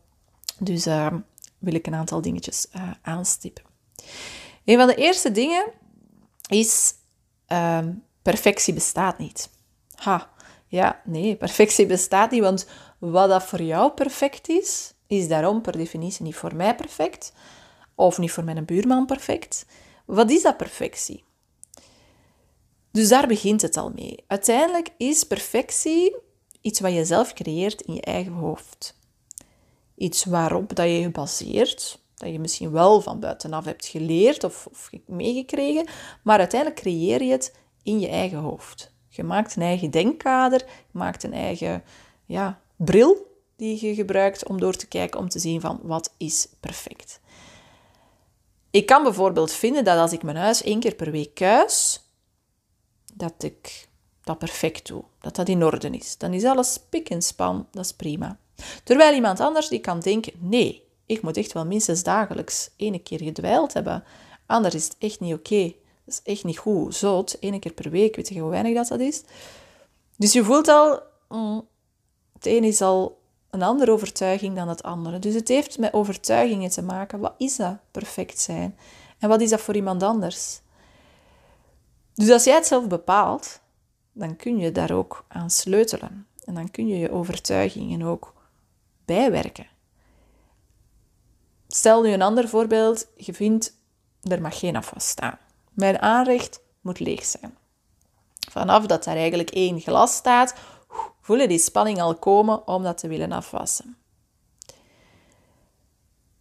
Dus 0.58 0.86
uh, 0.86 1.06
wil 1.58 1.74
ik 1.74 1.86
een 1.86 1.94
aantal 1.94 2.20
dingetjes 2.20 2.66
aanstippen. 3.02 3.64
Een 4.64 4.78
van 4.78 4.86
de 4.86 4.94
eerste 4.94 5.32
dingen 5.32 5.64
is 6.48 6.94
perfectie 8.30 8.74
bestaat 8.74 9.18
niet. 9.18 9.50
Ha, 9.94 10.30
ja, 10.66 11.00
nee, 11.04 11.36
perfectie 11.36 11.86
bestaat 11.86 12.30
niet, 12.30 12.42
want 12.42 12.66
wat 12.98 13.28
dat 13.28 13.42
voor 13.42 13.62
jou 13.62 13.90
perfect 13.90 14.48
is, 14.48 14.92
is 15.06 15.28
daarom 15.28 15.62
per 15.62 15.76
definitie 15.76 16.24
niet 16.24 16.36
voor 16.36 16.54
mij 16.54 16.74
perfect, 16.74 17.32
of 17.94 18.18
niet 18.18 18.32
voor 18.32 18.44
mijn 18.44 18.64
buurman 18.64 19.06
perfect. 19.06 19.66
Wat 20.04 20.30
is 20.30 20.42
dat 20.42 20.56
perfectie? 20.56 21.24
Dus 22.90 23.08
daar 23.08 23.26
begint 23.26 23.62
het 23.62 23.76
al 23.76 23.90
mee. 23.94 24.24
Uiteindelijk 24.26 24.88
is 24.96 25.24
perfectie 25.24 26.16
iets 26.60 26.80
wat 26.80 26.92
je 26.92 27.04
zelf 27.04 27.32
creëert 27.32 27.80
in 27.80 27.94
je 27.94 28.00
eigen 28.00 28.32
hoofd. 28.32 28.98
Iets 29.94 30.24
waarop 30.24 30.74
dat 30.74 30.86
je 30.86 31.10
baseert, 31.10 32.00
dat 32.14 32.30
je 32.30 32.38
misschien 32.38 32.70
wel 32.70 33.00
van 33.00 33.20
buitenaf 33.20 33.64
hebt 33.64 33.86
geleerd 33.86 34.44
of, 34.44 34.66
of 34.70 34.90
meegekregen, 35.06 35.86
maar 36.22 36.38
uiteindelijk 36.38 36.80
creëer 36.80 37.22
je 37.22 37.32
het 37.32 37.52
in 37.88 38.00
je 38.00 38.08
eigen 38.08 38.38
hoofd. 38.38 38.92
Je 39.08 39.22
maakt 39.22 39.56
een 39.56 39.62
eigen 39.62 39.90
denkkader, 39.90 40.60
je 40.66 40.98
maakt 40.98 41.22
een 41.22 41.32
eigen 41.32 41.82
ja, 42.24 42.60
bril 42.76 43.36
die 43.56 43.86
je 43.86 43.94
gebruikt 43.94 44.48
om 44.48 44.60
door 44.60 44.76
te 44.76 44.88
kijken, 44.88 45.20
om 45.20 45.28
te 45.28 45.38
zien 45.38 45.60
van 45.60 45.80
wat 45.82 46.14
is 46.16 46.48
perfect. 46.60 47.20
Ik 48.70 48.86
kan 48.86 49.02
bijvoorbeeld 49.02 49.52
vinden 49.52 49.84
dat 49.84 49.98
als 49.98 50.12
ik 50.12 50.22
mijn 50.22 50.36
huis 50.36 50.62
één 50.62 50.80
keer 50.80 50.94
per 50.94 51.10
week 51.10 51.34
kuis, 51.34 52.02
dat 53.14 53.42
ik 53.42 53.88
dat 54.24 54.38
perfect 54.38 54.86
doe, 54.86 55.04
dat 55.20 55.36
dat 55.36 55.48
in 55.48 55.64
orde 55.64 55.90
is. 55.90 56.18
Dan 56.18 56.32
is 56.32 56.44
alles 56.44 56.78
pik 56.88 57.10
en 57.10 57.22
span, 57.22 57.66
dat 57.70 57.84
is 57.84 57.92
prima. 57.92 58.38
Terwijl 58.84 59.14
iemand 59.14 59.40
anders 59.40 59.68
die 59.68 59.80
kan 59.80 60.00
denken, 60.00 60.32
nee, 60.38 60.82
ik 61.06 61.22
moet 61.22 61.36
echt 61.36 61.52
wel 61.52 61.66
minstens 61.66 62.02
dagelijks 62.02 62.70
één 62.76 63.02
keer 63.02 63.22
gedwijld 63.22 63.72
hebben, 63.72 64.04
anders 64.46 64.74
is 64.74 64.84
het 64.84 64.96
echt 64.98 65.20
niet 65.20 65.34
oké. 65.34 65.72
Dat 66.08 66.20
is 66.24 66.32
echt 66.32 66.44
niet 66.44 66.58
goed. 66.58 66.94
Zout, 66.94 67.36
één 67.40 67.60
keer 67.60 67.72
per 67.72 67.90
week, 67.90 68.16
weet 68.16 68.28
je 68.28 68.40
hoe 68.40 68.50
weinig 68.50 68.74
dat, 68.74 68.88
dat 68.88 69.00
is? 69.00 69.22
Dus 70.16 70.32
je 70.32 70.44
voelt 70.44 70.68
al, 70.68 71.02
mm, 71.28 71.66
het 72.32 72.46
een 72.46 72.64
is 72.64 72.80
al 72.80 73.20
een 73.50 73.62
andere 73.62 73.92
overtuiging 73.92 74.56
dan 74.56 74.68
het 74.68 74.82
andere. 74.82 75.18
Dus 75.18 75.34
het 75.34 75.48
heeft 75.48 75.78
met 75.78 75.92
overtuigingen 75.92 76.70
te 76.70 76.82
maken. 76.82 77.18
Wat 77.18 77.34
is 77.38 77.56
dat 77.56 77.76
perfect 77.90 78.40
zijn? 78.40 78.78
En 79.18 79.28
wat 79.28 79.40
is 79.40 79.50
dat 79.50 79.60
voor 79.60 79.74
iemand 79.74 80.02
anders? 80.02 80.60
Dus 82.14 82.30
als 82.30 82.44
jij 82.44 82.54
het 82.54 82.66
zelf 82.66 82.86
bepaalt, 82.86 83.60
dan 84.12 84.36
kun 84.36 84.58
je 84.58 84.72
daar 84.72 84.90
ook 84.90 85.24
aan 85.28 85.50
sleutelen. 85.50 86.26
En 86.44 86.54
dan 86.54 86.70
kun 86.70 86.86
je 86.86 86.98
je 86.98 87.10
overtuigingen 87.10 88.02
ook 88.02 88.34
bijwerken. 89.04 89.66
Stel 91.68 92.02
nu 92.02 92.08
een 92.08 92.22
ander 92.22 92.48
voorbeeld. 92.48 93.08
Je 93.16 93.34
vindt, 93.34 93.76
er 94.22 94.40
mag 94.40 94.58
geen 94.58 94.76
afwas 94.76 95.08
staan. 95.08 95.38
Mijn 95.78 96.02
aanrecht 96.02 96.60
moet 96.80 97.00
leeg 97.00 97.24
zijn. 97.24 97.56
Vanaf 98.50 98.86
dat 98.86 99.06
er 99.06 99.16
eigenlijk 99.16 99.50
één 99.50 99.80
glas 99.80 100.14
staat, 100.14 100.54
voel 101.20 101.36
je 101.36 101.48
die 101.48 101.58
spanning 101.58 102.00
al 102.00 102.14
komen 102.14 102.66
om 102.66 102.82
dat 102.82 102.98
te 102.98 103.08
willen 103.08 103.32
afwassen. 103.32 103.96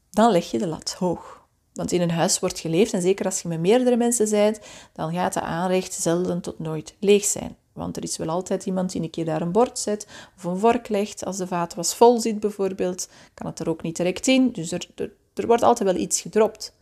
Dan 0.09 0.31
leg 0.31 0.51
je 0.51 0.57
de 0.57 0.67
lat 0.67 0.93
hoog. 0.93 1.45
Want 1.73 1.91
in 1.91 2.01
een 2.01 2.11
huis 2.11 2.39
wordt 2.39 2.59
geleefd 2.59 2.93
en 2.93 3.01
zeker 3.01 3.25
als 3.25 3.41
je 3.41 3.47
met 3.47 3.59
meerdere 3.59 3.95
mensen 3.95 4.29
bent, 4.29 4.59
dan 4.93 5.13
gaat 5.13 5.33
de 5.33 5.41
aanrecht 5.41 5.93
zelden 5.93 6.41
tot 6.41 6.59
nooit 6.59 6.95
leeg 6.99 7.25
zijn. 7.25 7.57
Want 7.73 7.97
er 7.97 8.03
is 8.03 8.17
wel 8.17 8.29
altijd 8.29 8.65
iemand 8.65 8.91
die 8.91 9.01
een 9.01 9.09
keer 9.09 9.25
daar 9.25 9.41
een 9.41 9.51
bord 9.51 9.79
zet 9.79 10.07
of 10.37 10.43
een 10.43 10.57
vork 10.57 10.89
legt. 10.89 11.25
Als 11.25 11.37
de 11.37 11.47
vaatwas 11.47 11.95
vol 11.95 12.19
zit 12.19 12.39
bijvoorbeeld, 12.39 13.09
kan 13.33 13.47
het 13.47 13.59
er 13.59 13.69
ook 13.69 13.81
niet 13.81 13.95
direct 13.95 14.27
in. 14.27 14.51
Dus 14.51 14.71
er, 14.71 14.87
er, 14.95 15.11
er 15.33 15.47
wordt 15.47 15.63
altijd 15.63 15.89
wel 15.89 16.01
iets 16.01 16.21
gedropt. 16.21 16.73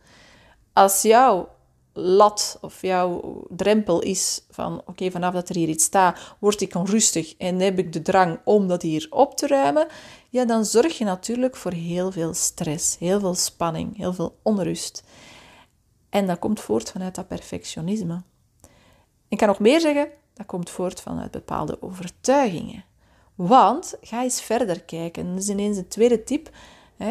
Als 0.72 1.02
jouw 1.02 1.54
lat 1.98 2.58
of 2.60 2.82
jouw 2.82 3.42
drempel 3.48 4.00
is 4.00 4.44
van 4.50 4.82
oké, 4.86 5.10
vanaf 5.10 5.34
dat 5.34 5.48
er 5.48 5.54
hier 5.54 5.68
iets 5.68 5.84
staat, 5.84 6.36
word 6.38 6.60
ik 6.60 6.74
onrustig 6.74 7.36
en 7.36 7.60
heb 7.60 7.78
ik 7.78 7.92
de 7.92 8.02
drang 8.02 8.38
om 8.44 8.68
dat 8.68 8.82
hier 8.82 9.06
op 9.10 9.36
te 9.36 9.46
ruimen, 9.46 9.86
ja, 10.28 10.44
dan 10.44 10.64
zorg 10.64 10.98
je 10.98 11.04
natuurlijk 11.04 11.56
voor 11.56 11.72
heel 11.72 12.12
veel 12.12 12.34
stress, 12.34 12.98
heel 12.98 13.20
veel 13.20 13.34
spanning, 13.34 13.96
heel 13.96 14.12
veel 14.12 14.38
onrust. 14.42 15.02
En 16.10 16.26
dat 16.26 16.38
komt 16.38 16.60
voort 16.60 16.90
vanuit 16.90 17.14
dat 17.14 17.28
perfectionisme. 17.28 18.22
Ik 19.28 19.38
kan 19.38 19.48
nog 19.48 19.58
meer 19.58 19.80
zeggen, 19.80 20.08
dat 20.34 20.46
komt 20.46 20.70
voort 20.70 21.00
vanuit 21.00 21.30
bepaalde 21.30 21.82
overtuigingen. 21.82 22.84
Want 23.34 23.94
ga 24.00 24.22
eens 24.22 24.42
verder 24.42 24.82
kijken. 24.82 25.28
Dat 25.30 25.42
is 25.42 25.48
ineens 25.48 25.76
een 25.76 25.88
tweede 25.88 26.24
tip. 26.24 26.50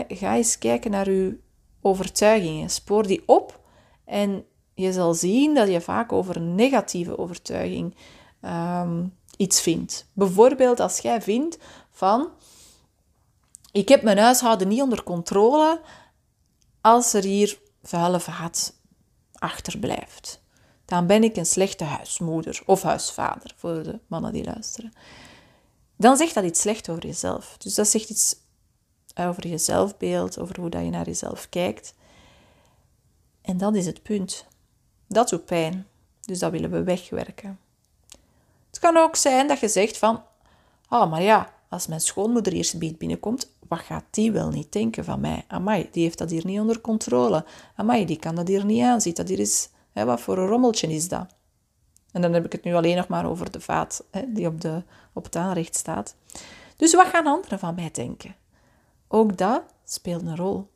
Ga 0.07 0.35
eens 0.35 0.57
kijken 0.57 0.91
naar 0.91 1.07
uw 1.07 1.33
overtuigingen. 1.81 2.69
Spoor 2.69 3.07
die 3.07 3.23
op 3.25 3.59
en 4.05 4.45
je 4.75 4.93
zal 4.93 5.13
zien 5.13 5.53
dat 5.53 5.67
je 5.67 5.81
vaak 5.81 6.11
over 6.11 6.35
een 6.35 6.55
negatieve 6.55 7.17
overtuiging 7.17 7.95
um, 8.41 9.13
iets 9.37 9.61
vindt. 9.61 10.07
Bijvoorbeeld 10.13 10.79
als 10.79 10.99
jij 10.99 11.21
vindt 11.21 11.57
van 11.91 12.29
ik 13.71 13.89
heb 13.89 14.01
mijn 14.01 14.17
huishouden 14.17 14.67
niet 14.67 14.81
onder 14.81 15.03
controle 15.03 15.81
als 16.81 17.13
er 17.13 17.23
hier 17.23 17.59
vuile 17.83 18.19
vaat 18.19 18.79
achterblijft. 19.33 20.43
Dan 20.85 21.07
ben 21.07 21.23
ik 21.23 21.35
een 21.35 21.45
slechte 21.45 21.83
huismoeder 21.83 22.61
of 22.65 22.81
huisvader 22.81 23.53
voor 23.55 23.83
de 23.83 23.99
mannen 24.07 24.33
die 24.33 24.43
luisteren. 24.43 24.93
Dan 25.97 26.17
zegt 26.17 26.33
dat 26.33 26.43
iets 26.43 26.61
slecht 26.61 26.89
over 26.89 27.05
jezelf. 27.05 27.57
Dus 27.57 27.73
dat 27.73 27.87
zegt 27.87 28.09
iets 28.09 28.35
over 29.15 29.47
je 29.47 29.57
zelfbeeld, 29.57 30.39
over 30.39 30.59
hoe 30.59 30.69
dat 30.69 30.83
je 30.83 30.89
naar 30.89 31.05
jezelf 31.05 31.49
kijkt. 31.49 31.93
En 33.41 33.57
dat 33.57 33.75
is 33.75 33.85
het 33.85 34.03
punt. 34.03 34.45
Dat 35.07 35.29
doet 35.29 35.45
pijn. 35.45 35.87
Dus 36.21 36.39
dat 36.39 36.51
willen 36.51 36.71
we 36.71 36.83
wegwerken. 36.83 37.59
Het 38.67 38.79
kan 38.79 38.97
ook 38.97 39.15
zijn 39.15 39.47
dat 39.47 39.59
je 39.59 39.67
zegt 39.67 39.97
van, 39.97 40.23
oh, 40.89 41.09
maar 41.11 41.21
ja, 41.21 41.53
als 41.69 41.87
mijn 41.87 42.01
schoonmoeder 42.01 42.53
eerst 42.53 42.97
binnenkomt, 42.97 43.51
wat 43.67 43.79
gaat 43.79 44.03
die 44.09 44.31
wel 44.31 44.49
niet 44.49 44.71
denken 44.71 45.03
van 45.03 45.19
mij? 45.19 45.43
Amai, 45.47 45.89
die 45.91 46.03
heeft 46.03 46.17
dat 46.17 46.29
hier 46.29 46.45
niet 46.45 46.59
onder 46.59 46.81
controle. 46.81 47.45
Amai, 47.75 48.05
die 48.05 48.19
kan 48.19 48.35
dat 48.35 48.47
hier 48.47 48.65
niet 48.65 48.83
aanzien. 48.83 49.13
Dat 49.13 49.27
hier 49.27 49.39
is, 49.39 49.69
hè, 49.91 50.05
wat 50.05 50.21
voor 50.21 50.37
een 50.37 50.47
rommeltje 50.47 50.87
is 50.87 51.07
dat? 51.07 51.35
En 52.11 52.21
dan 52.21 52.33
heb 52.33 52.45
ik 52.45 52.51
het 52.51 52.63
nu 52.63 52.73
alleen 52.73 52.95
nog 52.95 53.07
maar 53.07 53.25
over 53.25 53.51
de 53.51 53.59
vaat 53.59 54.03
hè, 54.11 54.23
die 54.27 54.47
op, 54.47 54.61
de, 54.61 54.83
op 55.13 55.23
het 55.23 55.35
aanrecht 55.35 55.75
staat. 55.75 56.15
Dus 56.75 56.93
wat 56.93 57.07
gaan 57.07 57.27
anderen 57.27 57.59
van 57.59 57.75
mij 57.75 57.89
denken? 57.91 58.35
Ook 59.07 59.37
dat 59.37 59.63
speelt 59.83 60.21
een 60.21 60.35
rol. 60.35 60.67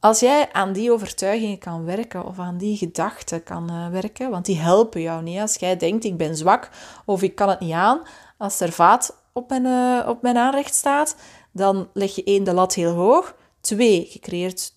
Als 0.00 0.20
jij 0.20 0.52
aan 0.52 0.72
die 0.72 0.92
overtuigingen 0.92 1.58
kan 1.58 1.84
werken 1.84 2.24
of 2.24 2.38
aan 2.38 2.58
die 2.58 2.76
gedachten 2.76 3.42
kan 3.42 3.70
uh, 3.70 3.88
werken, 3.88 4.30
want 4.30 4.44
die 4.44 4.58
helpen 4.58 5.00
jou 5.00 5.22
niet. 5.22 5.40
Als 5.40 5.54
jij 5.54 5.76
denkt, 5.76 6.04
ik 6.04 6.16
ben 6.16 6.36
zwak 6.36 6.70
of 7.04 7.22
ik 7.22 7.34
kan 7.34 7.48
het 7.48 7.60
niet 7.60 7.72
aan, 7.72 8.02
als 8.36 8.60
er 8.60 8.72
vaat 8.72 9.22
op 9.32 9.48
mijn, 9.48 9.64
uh, 9.64 10.08
op 10.08 10.22
mijn 10.22 10.36
aanrecht 10.36 10.74
staat, 10.74 11.16
dan 11.52 11.88
leg 11.92 12.14
je 12.14 12.24
één 12.24 12.44
de 12.44 12.52
lat 12.54 12.74
heel 12.74 12.92
hoog. 12.94 13.36
Twee, 13.60 14.08
je 14.12 14.18
creëert 14.18 14.74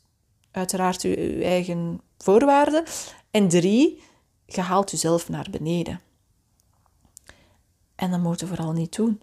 uiteraard 0.51 1.01
je, 1.01 1.39
eigen 1.43 2.01
voorwaarden. 2.17 2.84
En 3.31 3.49
drie, 3.49 4.03
je 4.45 4.62
haalt 4.62 4.91
jezelf 4.91 5.29
naar 5.29 5.47
beneden. 5.51 6.01
En 7.95 8.12
dat 8.12 8.19
moet 8.19 8.39
je 8.39 8.47
vooral 8.47 8.71
niet 8.71 8.95
doen. 8.95 9.21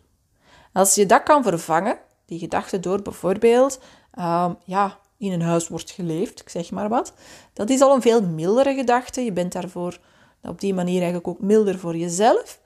Als 0.72 0.94
je 0.94 1.06
dat 1.06 1.22
kan 1.22 1.42
vervangen, 1.42 1.98
die 2.26 2.38
gedachte 2.38 2.80
door 2.80 3.02
bijvoorbeeld, 3.02 3.80
um, 4.18 4.56
ja, 4.64 4.98
in 5.18 5.32
een 5.32 5.42
huis 5.42 5.68
wordt 5.68 5.90
geleefd, 5.90 6.40
ik 6.40 6.48
zeg 6.48 6.70
maar 6.70 6.88
wat. 6.88 7.12
Dat 7.52 7.70
is 7.70 7.80
al 7.80 7.94
een 7.94 8.02
veel 8.02 8.22
mildere 8.22 8.74
gedachte. 8.74 9.20
Je 9.20 9.32
bent 9.32 9.52
daarvoor 9.52 9.98
op 10.42 10.60
die 10.60 10.74
manier 10.74 10.96
eigenlijk 10.96 11.28
ook 11.28 11.40
milder 11.40 11.78
voor 11.78 11.96
jezelf. 11.96 12.60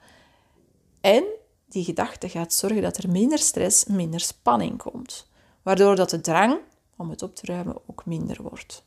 En 1.01 1.23
die 1.65 1.83
gedachte 1.83 2.29
gaat 2.29 2.53
zorgen 2.53 2.81
dat 2.81 2.97
er 2.97 3.09
minder 3.09 3.37
stress, 3.39 3.85
minder 3.85 4.19
spanning 4.19 4.77
komt. 4.77 5.27
Waardoor 5.61 5.95
dat 5.95 6.09
de 6.09 6.21
drang 6.21 6.59
om 6.97 7.09
het 7.09 7.21
op 7.21 7.35
te 7.35 7.45
ruimen 7.45 7.77
ook 7.85 8.05
minder 8.05 8.41
wordt. 8.41 8.83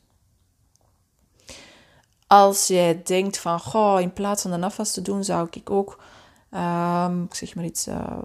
Als 2.27 2.67
jij 2.67 3.01
denkt 3.03 3.37
van, 3.37 3.59
goh, 3.59 4.01
in 4.01 4.13
plaats 4.13 4.41
van 4.41 4.51
de 4.51 4.65
afwas 4.65 4.91
te 4.91 5.01
doen, 5.01 5.23
zou 5.23 5.47
ik 5.51 5.69
ook, 5.69 6.03
um, 6.51 7.23
ik 7.23 7.33
zeg 7.33 7.55
maar 7.55 7.65
iets, 7.65 7.87
uh, 7.87 8.17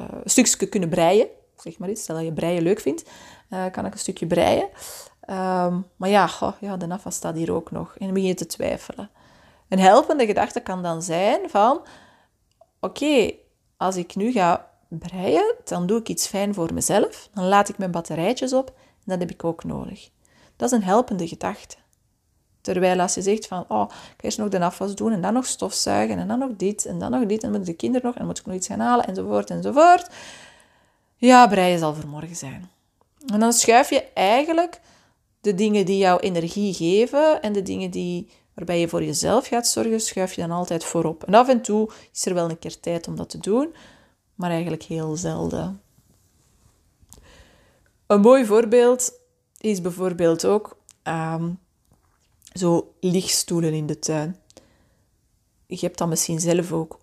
uh, 0.00 0.06
een 0.22 0.30
stukje 0.30 0.66
kunnen 0.66 0.88
breien. 0.88 1.28
Zeg 1.56 1.78
maar 1.78 1.90
iets, 1.90 2.02
stel 2.02 2.16
dat 2.16 2.24
je 2.24 2.32
breien 2.32 2.62
leuk 2.62 2.80
vindt. 2.80 3.04
Uh, 3.50 3.64
kan 3.70 3.86
ik 3.86 3.92
een 3.92 3.98
stukje 3.98 4.26
breien. 4.26 4.68
Um, 5.30 5.86
maar 5.96 6.08
ja, 6.08 6.30
ja, 6.60 6.76
de 6.76 6.88
afwas 6.88 7.14
staat 7.14 7.34
hier 7.34 7.52
ook 7.52 7.70
nog. 7.70 7.96
En 7.98 8.04
dan 8.04 8.14
begin 8.14 8.28
je 8.28 8.34
te 8.34 8.46
twijfelen. 8.46 9.10
Een 9.68 9.78
helpende 9.78 10.26
gedachte 10.26 10.60
kan 10.60 10.82
dan 10.82 11.02
zijn 11.02 11.50
van... 11.50 11.80
Oké, 12.80 13.32
als 13.76 13.96
ik 13.96 14.14
nu 14.14 14.32
ga 14.32 14.70
breien, 14.88 15.54
dan 15.64 15.86
doe 15.86 15.98
ik 15.98 16.08
iets 16.08 16.26
fijn 16.26 16.54
voor 16.54 16.74
mezelf. 16.74 17.28
Dan 17.34 17.44
laat 17.44 17.68
ik 17.68 17.78
mijn 17.78 17.90
batterijtjes 17.90 18.52
op. 18.52 18.68
En 18.68 19.02
dat 19.04 19.18
heb 19.18 19.30
ik 19.30 19.44
ook 19.44 19.64
nodig. 19.64 20.10
Dat 20.56 20.72
is 20.72 20.78
een 20.78 20.84
helpende 20.84 21.28
gedachte. 21.28 21.76
Terwijl 22.60 23.00
als 23.00 23.14
je 23.14 23.22
zegt 23.22 23.46
van, 23.46 23.64
oh, 23.68 23.82
ik 23.90 23.90
ga 23.90 24.14
eerst 24.20 24.38
nog 24.38 24.48
de 24.48 24.60
afwas 24.60 24.94
doen 24.94 25.12
en 25.12 25.20
dan 25.20 25.32
nog 25.32 25.46
stofzuigen 25.46 26.18
en 26.18 26.28
dan 26.28 26.38
nog 26.38 26.50
dit 26.56 26.84
en 26.84 26.98
dan 26.98 27.10
nog 27.10 27.26
dit 27.26 27.42
en 27.42 27.50
dan 27.50 27.60
moet 27.60 27.68
ik 27.68 27.74
de 27.74 27.80
kinderen 27.80 28.06
nog 28.06 28.14
en 28.14 28.18
dan 28.18 28.28
moet 28.28 28.38
ik 28.38 28.46
nog 28.46 28.54
iets 28.54 28.66
gaan 28.66 28.80
halen 28.80 29.06
enzovoort 29.06 29.50
enzovoort. 29.50 30.10
Ja, 31.16 31.46
breien 31.46 31.78
zal 31.78 31.94
voor 31.94 32.08
morgen 32.08 32.36
zijn. 32.36 32.70
En 33.26 33.40
dan 33.40 33.52
schuif 33.52 33.90
je 33.90 34.02
eigenlijk 34.12 34.80
de 35.40 35.54
dingen 35.54 35.86
die 35.86 35.98
jou 35.98 36.20
energie 36.20 36.74
geven 36.74 37.42
en 37.42 37.52
de 37.52 37.62
dingen 37.62 37.90
die, 37.90 38.30
waarbij 38.54 38.80
je 38.80 38.88
voor 38.88 39.04
jezelf 39.04 39.46
gaat 39.46 39.68
zorgen, 39.68 40.00
schuif 40.00 40.32
je 40.32 40.40
dan 40.40 40.50
altijd 40.50 40.84
voorop. 40.84 41.24
En 41.24 41.34
af 41.34 41.48
en 41.48 41.62
toe 41.62 41.90
is 42.12 42.26
er 42.26 42.34
wel 42.34 42.50
een 42.50 42.58
keer 42.58 42.80
tijd 42.80 43.08
om 43.08 43.16
dat 43.16 43.30
te 43.30 43.38
doen, 43.38 43.74
maar 44.34 44.50
eigenlijk 44.50 44.82
heel 44.82 45.16
zelden. 45.16 45.80
Een 48.06 48.20
mooi 48.20 48.44
voorbeeld 48.44 49.12
is 49.60 49.80
bijvoorbeeld 49.80 50.44
ook 50.44 50.78
um, 51.04 51.58
zo 52.52 52.94
lichtstoelen 53.00 53.72
in 53.72 53.86
de 53.86 53.98
tuin. 53.98 54.36
Je 55.66 55.78
hebt 55.80 55.98
dat 55.98 56.08
misschien 56.08 56.40
zelf 56.40 56.72
ook. 56.72 56.98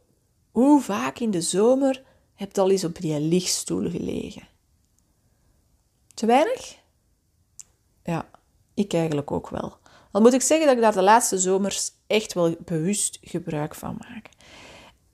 Hoe 0.51 0.81
vaak 0.81 1.19
in 1.19 1.31
de 1.31 1.41
zomer 1.41 2.03
heb 2.33 2.55
je 2.55 2.61
al 2.61 2.69
eens 2.69 2.83
op 2.83 2.99
die 2.99 3.19
lichtstoel 3.19 3.89
gelegen? 3.89 4.47
Te 6.13 6.25
weinig? 6.25 6.77
Ja, 8.03 8.29
ik 8.73 8.93
eigenlijk 8.93 9.31
ook 9.31 9.49
wel. 9.49 9.77
Dan 10.11 10.21
moet 10.21 10.33
ik 10.33 10.41
zeggen 10.41 10.67
dat 10.67 10.75
ik 10.75 10.81
daar 10.81 10.93
de 10.93 11.01
laatste 11.01 11.39
zomers 11.39 11.91
echt 12.07 12.33
wel 12.33 12.55
bewust 12.59 13.17
gebruik 13.21 13.75
van 13.75 13.97
maak. 13.99 14.29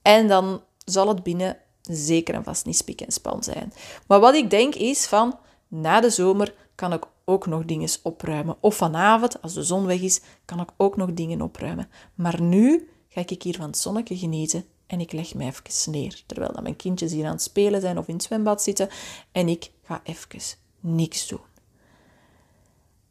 En 0.01 0.27
dan 0.27 0.61
zal 0.85 1.07
het 1.07 1.23
binnen 1.23 1.57
zeker 1.81 2.35
en 2.35 2.43
vast 2.43 2.65
niet 2.65 2.77
spiek 2.77 3.01
en 3.01 3.11
span 3.11 3.43
zijn. 3.43 3.73
Maar 4.07 4.19
wat 4.19 4.35
ik 4.35 4.49
denk 4.49 4.75
is 4.75 5.05
van, 5.05 5.39
na 5.67 5.99
de 5.99 6.09
zomer 6.09 6.55
kan 6.75 6.93
ik 6.93 7.03
ook 7.25 7.45
nog 7.45 7.65
dingen 7.65 7.89
opruimen. 8.03 8.57
Of 8.59 8.75
vanavond, 8.75 9.41
als 9.41 9.53
de 9.53 9.63
zon 9.63 9.85
weg 9.85 10.01
is, 10.01 10.21
kan 10.45 10.59
ik 10.59 10.69
ook 10.77 10.95
nog 10.95 11.13
dingen 11.13 11.41
opruimen. 11.41 11.89
Maar 12.15 12.41
nu 12.41 12.89
ga 13.09 13.23
ik 13.25 13.43
hier 13.43 13.55
van 13.55 13.65
het 13.65 13.77
zonnetje 13.77 14.17
genieten 14.17 14.65
en 14.87 14.99
ik 14.99 15.11
leg 15.11 15.33
mij 15.33 15.47
even 15.47 15.91
neer. 15.91 16.23
Terwijl 16.25 16.53
dat 16.53 16.63
mijn 16.63 16.75
kindjes 16.75 17.11
hier 17.11 17.25
aan 17.25 17.31
het 17.31 17.41
spelen 17.41 17.81
zijn 17.81 17.97
of 17.97 18.07
in 18.07 18.13
het 18.13 18.23
zwembad 18.23 18.61
zitten. 18.61 18.89
En 19.31 19.47
ik 19.47 19.71
ga 19.83 20.01
even 20.03 20.39
niks 20.79 21.27
doen. 21.27 21.41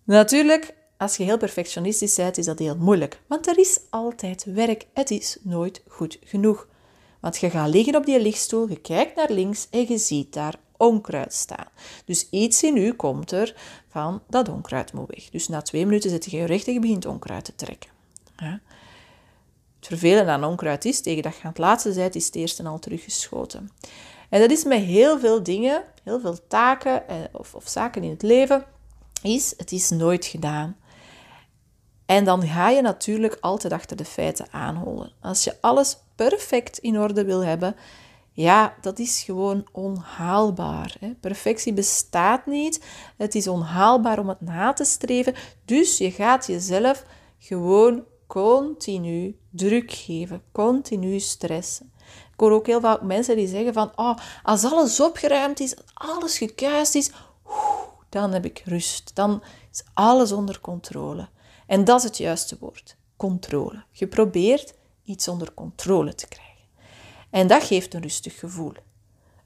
Natuurlijk, 0.04 0.74
als 0.96 1.16
je 1.16 1.24
heel 1.24 1.38
perfectionistisch 1.38 2.14
bent, 2.14 2.38
is 2.38 2.44
dat 2.44 2.58
heel 2.58 2.76
moeilijk. 2.76 3.20
Want 3.26 3.46
er 3.46 3.58
is 3.58 3.80
altijd 3.90 4.44
werk. 4.44 4.86
Het 4.92 5.10
is 5.10 5.36
nooit 5.42 5.82
goed 5.88 6.18
genoeg. 6.24 6.68
Want 7.20 7.38
je 7.38 7.50
gaat 7.50 7.68
liggen 7.68 7.96
op 7.96 8.06
die 8.06 8.20
lichtstoel, 8.20 8.68
je 8.68 8.80
kijkt 8.80 9.16
naar 9.16 9.30
links 9.30 9.66
en 9.70 9.88
je 9.88 9.98
ziet 9.98 10.32
daar 10.32 10.54
onkruid 10.76 11.32
staan. 11.34 11.66
Dus 12.04 12.28
iets 12.30 12.62
in 12.62 12.76
u 12.76 12.92
komt 12.92 13.32
er 13.32 13.54
van 13.88 14.22
dat 14.28 14.48
onkruid 14.48 14.92
moet 14.92 15.10
weg. 15.14 15.30
Dus 15.30 15.48
na 15.48 15.62
twee 15.62 15.86
minuten 15.86 16.10
zit 16.10 16.30
je 16.30 16.44
recht 16.44 16.66
en 16.66 16.72
je 16.72 16.80
begint 16.80 17.06
onkruid 17.06 17.44
te 17.44 17.54
trekken. 17.54 17.90
Het 19.78 19.86
vervelende 19.86 20.30
aan 20.30 20.44
onkruid 20.44 20.84
is, 20.84 21.00
tegen 21.00 21.22
dat 21.22 21.34
je 21.34 21.42
aan 21.42 21.48
het 21.48 21.58
laatste 21.58 21.92
bent, 21.92 22.14
is 22.14 22.26
het 22.26 22.34
eerste 22.34 22.64
al 22.64 22.78
teruggeschoten. 22.78 23.70
En 24.28 24.40
dat 24.40 24.50
is 24.50 24.64
met 24.64 24.80
heel 24.80 25.18
veel 25.18 25.42
dingen, 25.42 25.84
heel 26.04 26.20
veel 26.20 26.46
taken 26.48 27.08
eh, 27.08 27.16
of, 27.32 27.54
of 27.54 27.68
zaken 27.68 28.02
in 28.02 28.10
het 28.10 28.22
leven, 28.22 28.64
is 29.22 29.54
het 29.56 29.72
is 29.72 29.90
nooit 29.90 30.24
gedaan. 30.24 30.76
En 32.06 32.24
dan 32.24 32.42
ga 32.46 32.68
je 32.68 32.82
natuurlijk 32.82 33.36
altijd 33.40 33.72
achter 33.72 33.96
de 33.96 34.04
feiten 34.04 34.46
aanholen. 34.50 35.12
Als 35.20 35.44
je 35.44 35.56
alles 35.60 35.96
perfect 36.14 36.78
in 36.78 36.98
orde 36.98 37.24
wil 37.24 37.44
hebben, 37.44 37.76
ja, 38.32 38.74
dat 38.80 38.98
is 38.98 39.22
gewoon 39.22 39.66
onhaalbaar. 39.72 40.96
Hè. 41.00 41.14
Perfectie 41.20 41.72
bestaat 41.72 42.46
niet. 42.46 42.84
Het 43.16 43.34
is 43.34 43.48
onhaalbaar 43.48 44.18
om 44.18 44.28
het 44.28 44.40
na 44.40 44.72
te 44.72 44.84
streven. 44.84 45.34
Dus 45.64 45.98
je 45.98 46.10
gaat 46.10 46.46
jezelf 46.46 47.04
gewoon 47.38 48.04
continu 48.26 49.36
druk 49.50 49.92
geven, 49.92 50.42
continu 50.52 51.20
stressen. 51.20 51.92
Ik 52.38 52.44
hoor 52.44 52.52
ook 52.52 52.66
heel 52.66 52.80
vaak 52.80 53.02
mensen 53.02 53.36
die 53.36 53.48
zeggen 53.48 53.72
van, 53.72 53.92
oh, 53.94 54.18
als 54.42 54.64
alles 54.64 55.00
opgeruimd 55.00 55.60
is, 55.60 55.74
alles 55.94 56.38
gekuist 56.38 56.94
is, 56.94 57.10
dan 58.08 58.32
heb 58.32 58.44
ik 58.44 58.62
rust. 58.64 59.10
Dan 59.14 59.42
is 59.72 59.84
alles 59.94 60.32
onder 60.32 60.60
controle. 60.60 61.28
En 61.66 61.84
dat 61.84 61.98
is 61.98 62.04
het 62.04 62.16
juiste 62.16 62.56
woord: 62.60 62.96
controle. 63.16 63.84
Je 63.90 64.06
probeert 64.06 64.74
iets 65.04 65.28
onder 65.28 65.54
controle 65.54 66.14
te 66.14 66.28
krijgen. 66.28 66.64
En 67.30 67.46
dat 67.46 67.62
geeft 67.62 67.94
een 67.94 68.02
rustig 68.02 68.38
gevoel. 68.38 68.72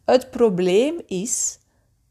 Het 0.04 0.30
probleem 0.30 1.00
is 1.06 1.58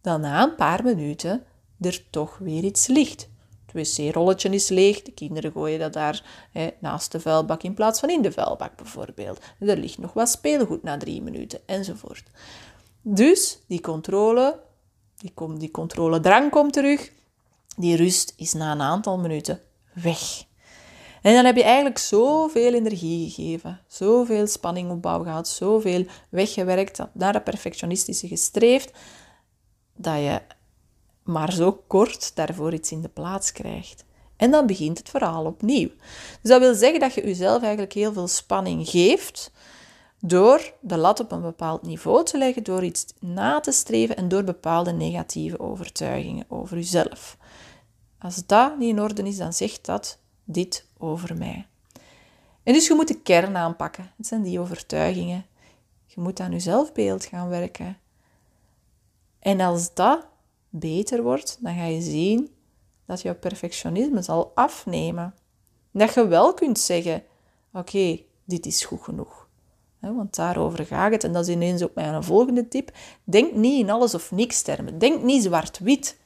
dat 0.01 0.19
na 0.19 0.43
een 0.43 0.55
paar 0.55 0.83
minuten 0.83 1.43
er 1.79 2.09
toch 2.09 2.37
weer 2.37 2.63
iets 2.63 2.87
ligt. 2.87 3.29
Het 3.71 3.97
wc-rolletje 3.97 4.49
is 4.49 4.69
leeg, 4.69 5.01
de 5.01 5.11
kinderen 5.11 5.51
gooien 5.51 5.79
dat 5.79 5.93
daar 5.93 6.47
hè, 6.51 6.69
naast 6.79 7.11
de 7.11 7.19
vuilbak 7.19 7.63
in 7.63 7.73
plaats 7.73 7.99
van 7.99 8.09
in 8.09 8.21
de 8.21 8.31
vuilbak 8.31 8.75
bijvoorbeeld. 8.75 9.39
Er 9.59 9.77
ligt 9.77 9.97
nog 9.97 10.13
wat 10.13 10.29
speelgoed 10.29 10.83
na 10.83 10.97
drie 10.97 11.21
minuten 11.21 11.59
enzovoort. 11.65 12.23
Dus 13.01 13.59
die 13.67 13.81
controle, 13.81 14.59
die, 15.17 15.31
kom, 15.33 15.59
die 15.59 15.71
controledrang 15.71 16.51
komt 16.51 16.73
terug, 16.73 17.11
die 17.77 17.95
rust 17.95 18.33
is 18.37 18.53
na 18.53 18.71
een 18.71 18.81
aantal 18.81 19.17
minuten 19.17 19.61
weg. 19.93 20.43
En 21.21 21.33
dan 21.33 21.45
heb 21.45 21.55
je 21.55 21.63
eigenlijk 21.63 21.97
zoveel 21.97 22.73
energie 22.73 23.29
gegeven, 23.29 23.79
zoveel 23.87 24.47
spanning 24.47 24.91
opbouw 24.91 25.23
gehad, 25.23 25.47
zoveel 25.47 26.05
weggewerkt, 26.29 26.99
naar 27.13 27.33
dat 27.33 27.43
perfectionistische 27.43 28.27
gestreefd, 28.27 28.91
dat 29.95 30.17
je 30.17 30.41
maar 31.23 31.53
zo 31.53 31.83
kort 31.87 32.35
daarvoor 32.35 32.73
iets 32.73 32.91
in 32.91 33.01
de 33.01 33.09
plaats 33.09 33.51
krijgt. 33.51 34.05
En 34.35 34.51
dan 34.51 34.65
begint 34.65 34.97
het 34.97 35.09
verhaal 35.09 35.45
opnieuw. 35.45 35.89
Dus 36.41 36.51
dat 36.51 36.59
wil 36.59 36.73
zeggen 36.73 36.99
dat 36.99 37.13
je 37.13 37.25
jezelf 37.25 37.61
eigenlijk 37.61 37.93
heel 37.93 38.13
veel 38.13 38.27
spanning 38.27 38.89
geeft 38.89 39.51
door 40.19 40.73
de 40.79 40.97
lat 40.97 41.19
op 41.19 41.31
een 41.31 41.41
bepaald 41.41 41.81
niveau 41.81 42.25
te 42.25 42.37
leggen, 42.37 42.63
door 42.63 42.83
iets 42.83 43.05
na 43.19 43.59
te 43.59 43.71
streven 43.71 44.15
en 44.15 44.27
door 44.27 44.43
bepaalde 44.43 44.91
negatieve 44.91 45.59
overtuigingen 45.59 46.45
over 46.47 46.77
jezelf. 46.77 47.37
Als 48.19 48.45
dat 48.45 48.77
niet 48.77 48.89
in 48.89 49.01
orde 49.01 49.23
is, 49.23 49.37
dan 49.37 49.53
zegt 49.53 49.85
dat 49.85 50.17
dit 50.43 50.85
over 50.97 51.37
mij. 51.37 51.65
En 52.63 52.73
dus 52.73 52.87
je 52.87 52.93
moet 52.93 53.07
de 53.07 53.21
kern 53.21 53.57
aanpakken. 53.57 54.11
Het 54.17 54.27
zijn 54.27 54.41
die 54.41 54.59
overtuigingen. 54.59 55.45
Je 56.05 56.21
moet 56.21 56.39
aan 56.39 56.51
je 56.51 56.59
zelfbeeld 56.59 57.25
gaan 57.25 57.49
werken. 57.49 57.97
En 59.39 59.59
als 59.61 59.93
dat 59.93 60.25
beter 60.71 61.23
wordt, 61.23 61.57
dan 61.59 61.75
ga 61.75 61.85
je 61.85 62.01
zien 62.01 62.49
dat 63.05 63.21
jouw 63.21 63.35
perfectionisme 63.35 64.21
zal 64.21 64.51
afnemen. 64.55 65.33
Dat 65.91 66.13
je 66.13 66.27
wel 66.27 66.53
kunt 66.53 66.79
zeggen: 66.79 67.23
Oké, 67.73 68.19
dit 68.45 68.65
is 68.65 68.85
goed 68.85 69.01
genoeg. 69.01 69.49
Want 69.99 70.35
daarover 70.35 70.85
gaat 70.85 71.11
het. 71.11 71.23
En 71.23 71.33
dat 71.33 71.47
is 71.47 71.53
ineens 71.53 71.83
ook 71.83 71.95
mijn 71.95 72.23
volgende 72.23 72.67
tip. 72.67 72.91
Denk 73.23 73.53
niet 73.53 73.79
in 73.79 73.89
alles 73.89 74.13
of 74.13 74.31
niks 74.31 74.61
termen. 74.61 74.97
Denk 74.97 75.23
niet 75.23 75.43
zwart-wit. 75.43 76.17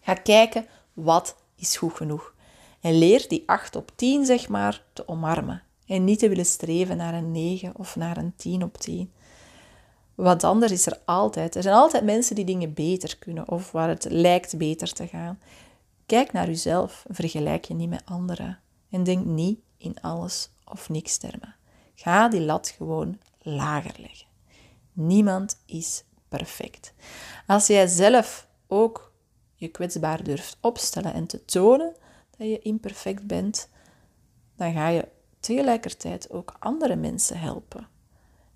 Ga 0.00 0.14
kijken 0.14 0.66
wat 0.92 1.36
is 1.56 1.76
goed 1.76 1.92
genoeg. 1.92 2.34
En 2.80 2.98
leer 2.98 3.28
die 3.28 3.42
8 3.46 3.76
op 3.76 3.92
10, 3.94 4.24
zeg 4.24 4.48
maar, 4.48 4.84
te 4.92 5.08
omarmen. 5.08 5.62
En 5.86 6.04
niet 6.04 6.18
te 6.18 6.28
willen 6.28 6.46
streven 6.46 6.96
naar 6.96 7.14
een 7.14 7.32
9 7.32 7.72
of 7.76 7.96
naar 7.96 8.16
een 8.16 8.32
10 8.36 8.62
op 8.62 8.78
10. 8.78 9.12
Wat 10.14 10.44
anders 10.44 10.72
is 10.72 10.86
er 10.86 11.00
altijd. 11.04 11.56
Er 11.56 11.62
zijn 11.62 11.74
altijd 11.74 12.04
mensen 12.04 12.34
die 12.34 12.44
dingen 12.44 12.74
beter 12.74 13.18
kunnen 13.18 13.48
of 13.48 13.72
waar 13.72 13.88
het 13.88 14.06
lijkt 14.10 14.56
beter 14.56 14.92
te 14.92 15.06
gaan. 15.06 15.38
Kijk 16.06 16.32
naar 16.32 16.46
jezelf, 16.46 17.04
vergelijk 17.08 17.64
je 17.64 17.74
niet 17.74 17.88
met 17.88 18.02
anderen. 18.04 18.58
En 18.90 19.04
denk 19.04 19.24
niet 19.24 19.60
in 19.78 20.00
alles 20.00 20.50
of 20.64 20.88
niks 20.88 21.16
termen. 21.16 21.54
Ga 21.94 22.28
die 22.28 22.40
lat 22.40 22.68
gewoon 22.68 23.18
lager 23.42 23.94
leggen. 23.98 24.26
Niemand 24.92 25.62
is 25.66 26.04
perfect. 26.28 26.94
Als 27.46 27.66
jij 27.66 27.86
zelf 27.86 28.48
ook 28.66 29.12
je 29.54 29.68
kwetsbaar 29.68 30.22
durft 30.22 30.56
opstellen 30.60 31.14
en 31.14 31.26
te 31.26 31.44
tonen 31.44 31.94
dat 32.38 32.48
je 32.48 32.58
imperfect 32.58 33.26
bent, 33.26 33.68
dan 34.56 34.72
ga 34.72 34.88
je 34.88 35.08
tegelijkertijd 35.40 36.30
ook 36.30 36.56
andere 36.58 36.96
mensen 36.96 37.38
helpen. 37.38 37.88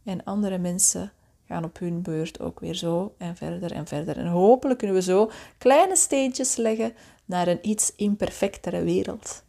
En 0.05 0.25
andere 0.25 0.59
mensen 0.59 1.13
gaan 1.49 1.65
op 1.65 1.79
hun 1.79 2.03
beurt 2.03 2.41
ook 2.41 2.61
weer 2.61 2.75
zo 2.75 3.15
en 3.19 3.37
verder 3.37 3.73
en 3.73 3.87
verder. 3.87 4.19
En 4.19 4.27
hopelijk 4.27 4.79
kunnen 4.79 4.97
we 4.97 5.03
zo 5.03 5.31
kleine 5.59 5.97
steentjes 5.97 6.57
leggen 6.57 6.93
naar 7.25 7.49
een 7.49 7.59
iets 7.63 7.93
imperfectere 7.97 8.83
wereld. 8.83 9.43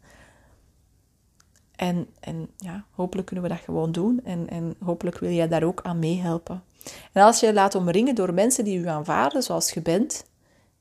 En, 1.75 2.07
en 2.19 2.49
ja, 2.57 2.85
hopelijk 2.91 3.27
kunnen 3.27 3.45
we 3.45 3.51
dat 3.51 3.63
gewoon 3.63 3.91
doen. 3.91 4.21
En, 4.23 4.49
en 4.49 4.75
hopelijk 4.83 5.19
wil 5.19 5.31
jij 5.31 5.47
daar 5.47 5.63
ook 5.63 5.81
aan 5.83 5.99
meehelpen. 5.99 6.63
En 7.11 7.23
als 7.23 7.39
je 7.39 7.45
je 7.45 7.53
laat 7.53 7.75
omringen 7.75 8.15
door 8.15 8.33
mensen 8.33 8.63
die 8.63 8.79
u 8.79 8.87
aanvaarden 8.87 9.43
zoals 9.43 9.71
je 9.71 9.81
bent, 9.81 10.25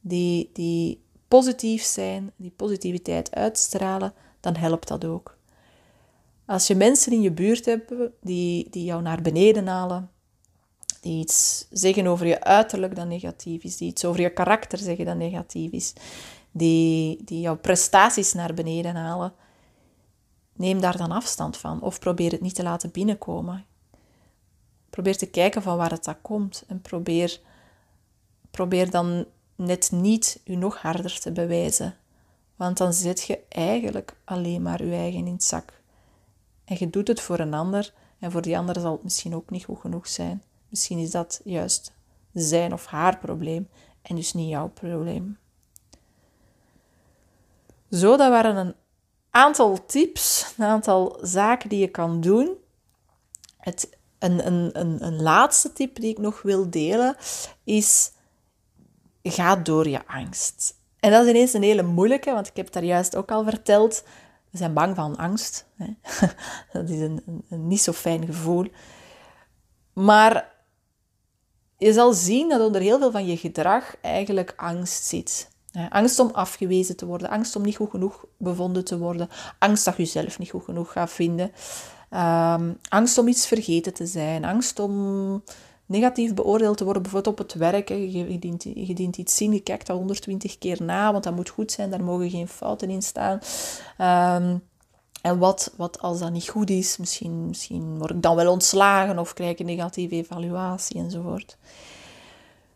die, 0.00 0.50
die 0.52 1.02
positief 1.28 1.82
zijn, 1.82 2.32
die 2.36 2.52
positiviteit 2.56 3.34
uitstralen, 3.34 4.12
dan 4.40 4.56
helpt 4.56 4.88
dat 4.88 5.04
ook. 5.04 5.36
Als 6.46 6.66
je 6.66 6.74
mensen 6.74 7.12
in 7.12 7.20
je 7.20 7.32
buurt 7.32 7.64
hebt 7.64 7.92
die, 8.20 8.70
die 8.70 8.84
jou 8.84 9.02
naar 9.02 9.22
beneden 9.22 9.66
halen, 9.66 10.10
die 11.00 11.20
iets 11.20 11.66
zeggen 11.70 12.06
over 12.06 12.26
je 12.26 12.44
uiterlijk 12.44 12.96
dat 12.96 13.06
negatief 13.06 13.62
is, 13.62 13.76
die 13.76 13.88
iets 13.88 14.04
over 14.04 14.20
je 14.20 14.30
karakter 14.32 14.78
zeggen 14.78 15.04
dat 15.04 15.16
negatief 15.16 15.72
is, 15.72 15.92
die, 16.50 17.24
die 17.24 17.40
jouw 17.40 17.56
prestaties 17.56 18.32
naar 18.32 18.54
beneden 18.54 18.96
halen, 18.96 19.32
neem 20.52 20.80
daar 20.80 20.96
dan 20.96 21.10
afstand 21.10 21.56
van 21.56 21.80
of 21.80 21.98
probeer 21.98 22.30
het 22.30 22.40
niet 22.40 22.54
te 22.54 22.62
laten 22.62 22.90
binnenkomen. 22.90 23.64
Probeer 24.90 25.16
te 25.16 25.26
kijken 25.26 25.62
van 25.62 25.76
waar 25.76 25.90
het 25.90 26.04
dat 26.04 26.18
komt 26.22 26.64
en 26.66 26.80
probeer, 26.80 27.40
probeer 28.50 28.90
dan 28.90 29.26
net 29.54 29.90
niet 29.92 30.40
u 30.44 30.54
nog 30.54 30.76
harder 30.76 31.20
te 31.20 31.32
bewijzen. 31.32 31.96
Want 32.56 32.76
dan 32.76 32.92
zet 32.92 33.22
je 33.22 33.40
eigenlijk 33.48 34.16
alleen 34.24 34.62
maar 34.62 34.84
je 34.84 34.94
eigen 34.94 35.26
in 35.26 35.32
het 35.32 35.44
zak. 35.44 35.72
En 36.64 36.76
je 36.78 36.90
doet 36.90 37.08
het 37.08 37.20
voor 37.20 37.38
een 37.38 37.54
ander 37.54 37.92
en 38.18 38.30
voor 38.30 38.42
die 38.42 38.58
ander 38.58 38.80
zal 38.80 38.92
het 38.92 39.02
misschien 39.02 39.34
ook 39.34 39.50
niet 39.50 39.64
goed 39.64 39.80
genoeg 39.80 40.08
zijn. 40.08 40.42
Misschien 40.68 40.98
is 40.98 41.10
dat 41.10 41.40
juist 41.44 41.92
zijn 42.32 42.72
of 42.72 42.86
haar 42.86 43.18
probleem 43.18 43.68
en 44.02 44.16
dus 44.16 44.32
niet 44.32 44.48
jouw 44.48 44.68
probleem. 44.68 45.38
Zo, 47.90 48.16
dat 48.16 48.30
waren 48.30 48.56
een 48.56 48.74
aantal 49.30 49.86
tips, 49.86 50.54
een 50.58 50.64
aantal 50.64 51.18
zaken 51.22 51.68
die 51.68 51.78
je 51.78 51.88
kan 51.88 52.20
doen. 52.20 52.56
Het, 53.56 53.98
een, 54.18 54.46
een, 54.46 54.70
een, 54.72 55.04
een 55.04 55.22
laatste 55.22 55.72
tip 55.72 55.94
die 55.94 56.10
ik 56.10 56.18
nog 56.18 56.42
wil 56.42 56.70
delen 56.70 57.16
is: 57.64 58.12
ga 59.22 59.56
door 59.56 59.88
je 59.88 60.06
angst. 60.06 60.76
En 61.00 61.10
dat 61.10 61.24
is 61.24 61.30
ineens 61.30 61.52
een 61.52 61.62
hele 61.62 61.82
moeilijke, 61.82 62.32
want 62.32 62.46
ik 62.46 62.56
heb 62.56 62.64
het 62.64 62.74
daar 62.74 62.84
juist 62.84 63.16
ook 63.16 63.30
al 63.30 63.44
verteld. 63.44 64.04
We 64.50 64.58
zijn 64.58 64.72
bang 64.72 64.96
van 64.96 65.16
angst. 65.16 65.66
Hè? 65.76 65.86
Dat 66.72 66.88
is 66.88 67.00
een, 67.00 67.22
een, 67.26 67.44
een 67.48 67.66
niet 67.66 67.80
zo 67.80 67.92
fijn 67.92 68.26
gevoel. 68.26 68.66
Maar 69.92 70.54
je 71.78 71.92
zal 71.92 72.12
zien 72.12 72.48
dat 72.48 72.60
onder 72.60 72.80
heel 72.80 72.98
veel 72.98 73.10
van 73.10 73.26
je 73.26 73.36
gedrag 73.36 73.96
eigenlijk 74.00 74.52
angst 74.56 75.04
zit. 75.04 75.48
Angst 75.88 76.18
om 76.18 76.30
afgewezen 76.32 76.96
te 76.96 77.06
worden, 77.06 77.30
angst 77.30 77.56
om 77.56 77.62
niet 77.62 77.76
goed 77.76 77.90
genoeg 77.90 78.24
bevonden 78.36 78.84
te 78.84 78.98
worden, 78.98 79.28
angst 79.58 79.84
dat 79.84 79.96
je 79.96 80.02
jezelf 80.02 80.38
niet 80.38 80.50
goed 80.50 80.64
genoeg 80.64 80.92
gaat 80.92 81.10
vinden, 81.10 81.52
um, 82.10 82.78
angst 82.88 83.18
om 83.18 83.28
iets 83.28 83.46
vergeten 83.46 83.94
te 83.94 84.06
zijn, 84.06 84.44
angst 84.44 84.78
om 84.78 85.42
negatief 85.86 86.34
beoordeeld 86.34 86.76
te 86.76 86.84
worden, 86.84 87.02
bijvoorbeeld 87.02 87.38
op 87.38 87.46
het 87.46 87.54
werk. 87.54 87.88
Je, 87.88 88.38
dient, 88.38 88.62
je 88.62 88.94
dient 88.94 89.16
iets 89.16 89.36
zien, 89.36 89.52
je 89.52 89.60
kijkt 89.60 89.86
dat 89.86 89.96
120 89.96 90.58
keer 90.58 90.82
na, 90.82 91.12
want 91.12 91.24
dat 91.24 91.34
moet 91.34 91.48
goed 91.48 91.72
zijn, 91.72 91.90
daar 91.90 92.04
mogen 92.04 92.30
geen 92.30 92.48
fouten 92.48 92.90
in 92.90 93.02
staan. 93.02 93.40
Um, 94.42 94.62
en 95.22 95.38
wat, 95.38 95.72
wat 95.76 96.00
als 96.00 96.18
dat 96.18 96.32
niet 96.32 96.48
goed 96.48 96.70
is? 96.70 96.96
Misschien, 96.96 97.46
misschien 97.46 97.98
word 97.98 98.10
ik 98.10 98.22
dan 98.22 98.36
wel 98.36 98.52
ontslagen 98.52 99.18
of 99.18 99.32
krijg 99.32 99.50
ik 99.50 99.58
een 99.58 99.66
negatieve 99.66 100.14
evaluatie 100.14 100.98
enzovoort. 100.98 101.56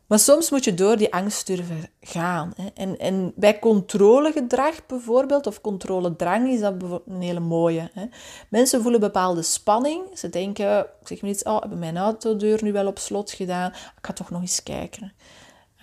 Maar 0.06 0.20
soms 0.20 0.50
moet 0.50 0.64
je 0.64 0.74
door 0.74 0.96
die 0.96 1.14
angst 1.14 1.46
durven 1.46 1.88
gaan. 2.00 2.52
Hè. 2.56 2.66
En, 2.74 2.98
en 2.98 3.32
bij 3.36 3.58
controlegedrag 3.58 4.86
bijvoorbeeld, 4.86 5.46
of 5.46 5.60
controledrang, 5.60 6.48
is 6.48 6.60
dat 6.60 6.74
een 7.06 7.20
hele 7.20 7.40
mooie. 7.40 7.90
Hè. 7.92 8.04
Mensen 8.48 8.82
voelen 8.82 9.00
bepaalde 9.00 9.42
spanning. 9.42 10.04
Ze 10.14 10.28
denken, 10.28 10.80
ik 11.00 11.08
zeg 11.08 11.22
maar 11.22 11.30
iets, 11.30 11.42
oh, 11.42 11.60
hebben 11.60 11.78
mijn 11.78 11.96
autodeur 11.96 12.62
nu 12.62 12.72
wel 12.72 12.86
op 12.86 12.98
slot 12.98 13.30
gedaan? 13.30 13.70
Ik 13.70 14.06
ga 14.06 14.12
toch 14.12 14.30
nog 14.30 14.40
eens 14.40 14.62
kijken. 14.62 15.12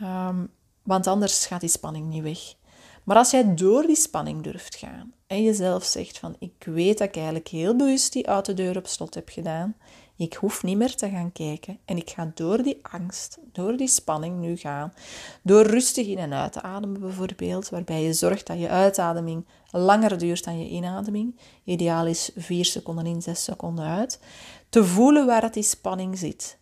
Um, 0.02 0.52
want 0.84 1.08
anders 1.08 1.46
gaat 1.46 1.60
die 1.60 1.70
spanning 1.70 2.08
niet 2.08 2.24
weg. 2.24 2.40
Maar 3.04 3.18
als 3.18 3.32
jij 3.32 3.56
door 3.56 3.86
die 3.86 3.96
spanning 3.96 4.42
durft 4.42 4.76
gaan 4.76 5.14
en 5.28 5.44
jezelf 5.44 5.84
zegt 5.84 6.18
van 6.18 6.36
ik 6.40 6.64
weet 6.66 6.98
dat 6.98 7.08
ik 7.08 7.16
eigenlijk 7.16 7.48
heel 7.48 7.76
bewust 7.76 8.14
die 8.14 8.28
autodeur 8.28 8.78
op 8.78 8.88
slot 8.88 9.14
heb 9.14 9.30
gedaan, 9.30 9.76
ik 10.16 10.34
hoef 10.34 10.64
niet 10.64 10.78
meer 10.78 10.96
te 10.96 11.10
gaan 11.10 11.32
kijken 11.32 11.80
en 11.86 11.98
ik 11.98 12.10
ga 12.10 12.32
door 12.34 12.64
die 12.64 12.80
angst, 12.82 13.38
door 13.52 13.78
die 13.78 13.88
spanning 13.88 14.40
nu 14.40 14.56
gaan, 14.56 14.94
door 15.44 15.66
rustig 15.66 16.08
in 16.08 16.18
en 16.18 16.34
uit 16.34 16.52
te 16.52 16.62
ademen 16.62 17.00
bijvoorbeeld, 17.00 17.70
waarbij 17.70 18.04
je 18.04 18.14
zorgt 18.14 18.48
dat 18.48 18.60
je 18.60 18.70
uitademing 18.70 19.46
langer 19.72 20.18
duurt 20.18 20.44
dan 20.44 20.60
je 20.60 20.70
inademing, 20.70 21.40
ideaal 21.64 22.08
is 22.08 22.32
4 22.36 22.66
seconden 22.66 23.06
in, 23.06 23.22
6 23.22 23.44
seconden 23.44 23.86
uit, 23.86 24.20
te 24.70 24.86
voelen 24.86 25.26
waar 25.26 25.52
die 25.52 25.64
spanning 25.64 26.18
zit 26.18 26.58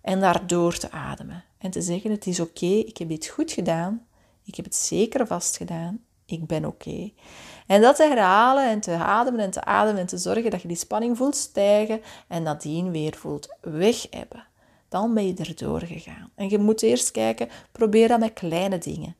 en 0.00 0.20
daardoor 0.20 0.78
te 0.78 0.90
ademen 0.90 1.44
en 1.58 1.70
te 1.70 1.82
zeggen 1.82 2.10
het 2.10 2.26
is 2.26 2.40
oké, 2.40 2.66
ik 2.66 2.96
heb 2.96 3.08
dit 3.08 3.26
goed 3.26 3.52
gedaan, 3.52 4.05
ik 4.46 4.54
heb 4.54 4.64
het 4.64 4.74
zeker 4.74 5.26
vast 5.26 5.56
gedaan 5.56 6.06
ik 6.26 6.46
ben 6.46 6.64
oké. 6.64 7.10
En 7.66 7.80
dat 7.80 7.96
te 7.96 8.02
herhalen 8.02 8.68
en 8.70 8.80
te 8.80 8.92
ademen 8.92 9.40
en 9.40 9.50
te 9.50 9.64
ademen 9.64 10.00
en 10.00 10.06
te 10.06 10.18
zorgen 10.18 10.50
dat 10.50 10.62
je 10.62 10.68
die 10.68 10.76
spanning 10.76 11.16
voelt 11.16 11.36
stijgen 11.36 12.00
en 12.28 12.42
nadien 12.42 12.90
weer 12.90 13.16
voelt 13.16 13.56
weg 13.60 14.06
hebben. 14.10 14.46
Dan 14.88 15.14
ben 15.14 15.26
je 15.26 15.34
erdoor 15.34 15.80
gegaan. 15.80 16.30
En 16.34 16.48
je 16.48 16.58
moet 16.58 16.82
eerst 16.82 17.10
kijken, 17.10 17.48
probeer 17.72 18.08
dat 18.08 18.18
met 18.18 18.32
kleine 18.32 18.78
dingen. 18.78 19.16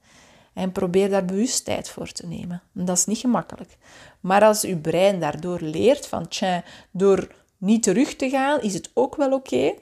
En 0.53 0.72
probeer 0.72 1.09
daar 1.09 1.24
bewustheid 1.24 1.89
voor 1.89 2.12
te 2.12 2.27
nemen. 2.27 2.62
dat 2.72 2.97
is 2.97 3.05
niet 3.05 3.18
gemakkelijk. 3.18 3.77
Maar 4.20 4.43
als 4.43 4.61
je 4.61 4.77
brein 4.77 5.20
daardoor 5.20 5.61
leert 5.61 6.07
van, 6.07 6.29
tja, 6.29 6.64
door 6.91 7.35
niet 7.57 7.83
terug 7.83 8.16
te 8.16 8.31
gaan, 8.31 8.61
is 8.61 8.74
het 8.74 8.91
ook 8.95 9.16
wel 9.16 9.33
oké. 9.33 9.74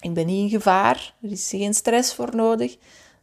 Ik 0.00 0.14
ben 0.14 0.26
niet 0.26 0.42
in 0.42 0.48
gevaar, 0.48 1.14
er 1.22 1.30
is 1.30 1.48
geen 1.48 1.74
stress 1.74 2.14
voor 2.14 2.36
nodig. 2.36 2.76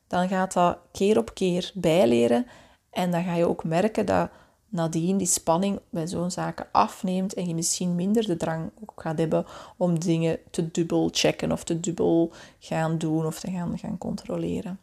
Dan 0.08 0.28
gaat 0.28 0.54
dat 0.54 0.78
keer 0.92 1.18
op 1.18 1.34
keer 1.34 1.72
bijleren. 1.74 2.48
En 2.90 3.12
dan 3.12 3.24
ga 3.24 3.36
je 3.36 3.48
ook 3.48 3.64
merken 3.64 4.06
dat 4.06 4.30
nadien 4.70 5.18
die 5.18 5.28
spanning 5.28 5.80
bij 5.90 6.08
zo'n 6.08 6.32
zaken 6.32 6.68
afneemt 6.72 7.34
en 7.34 7.48
je 7.48 7.56
misschien 7.56 7.96
minder 7.96 8.26
de 8.26 8.38
drang 8.38 8.72
ook 8.82 8.92
gaat 8.96 9.18
hebben 9.18 9.46
om 9.78 10.00
dingen 10.00 10.40
te 10.52 10.72
dubbel 10.72 11.10
checken 11.12 11.52
of 11.52 11.64
te 11.64 11.80
dubbel 11.80 12.32
gaan 12.60 12.98
doen 12.98 13.26
of 13.26 13.40
te 13.40 13.52
gaan, 13.52 13.78
gaan 13.78 13.98
controleren. 13.98 14.80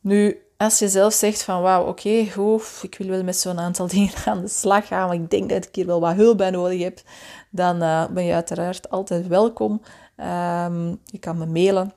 Nu, 0.00 0.42
als 0.56 0.78
je 0.78 0.88
zelf 0.88 1.12
zegt 1.12 1.42
van 1.42 1.62
wauw, 1.62 1.86
oké, 1.86 2.08
ik 2.82 2.94
wil 2.98 3.06
wel 3.06 3.24
met 3.24 3.36
zo'n 3.36 3.60
aantal 3.60 3.86
dingen 3.96 4.14
aan 4.24 4.40
de 4.40 4.48
slag 4.48 4.86
gaan, 4.86 5.06
maar 5.06 5.16
ik 5.16 5.30
denk 5.30 5.48
dat 5.50 5.64
ik 5.64 5.74
hier 5.74 5.86
wel 5.86 6.00
wat 6.00 6.14
hulp 6.14 6.36
bij 6.36 6.50
nodig 6.50 6.82
heb, 6.82 7.00
dan 7.50 7.82
uh, 7.82 8.06
ben 8.06 8.24
je 8.24 8.32
uiteraard 8.32 8.90
altijd 8.90 9.26
welkom. 9.26 9.72
Um, 10.16 11.00
je 11.04 11.18
kan 11.20 11.38
me 11.38 11.46
mailen 11.46 11.92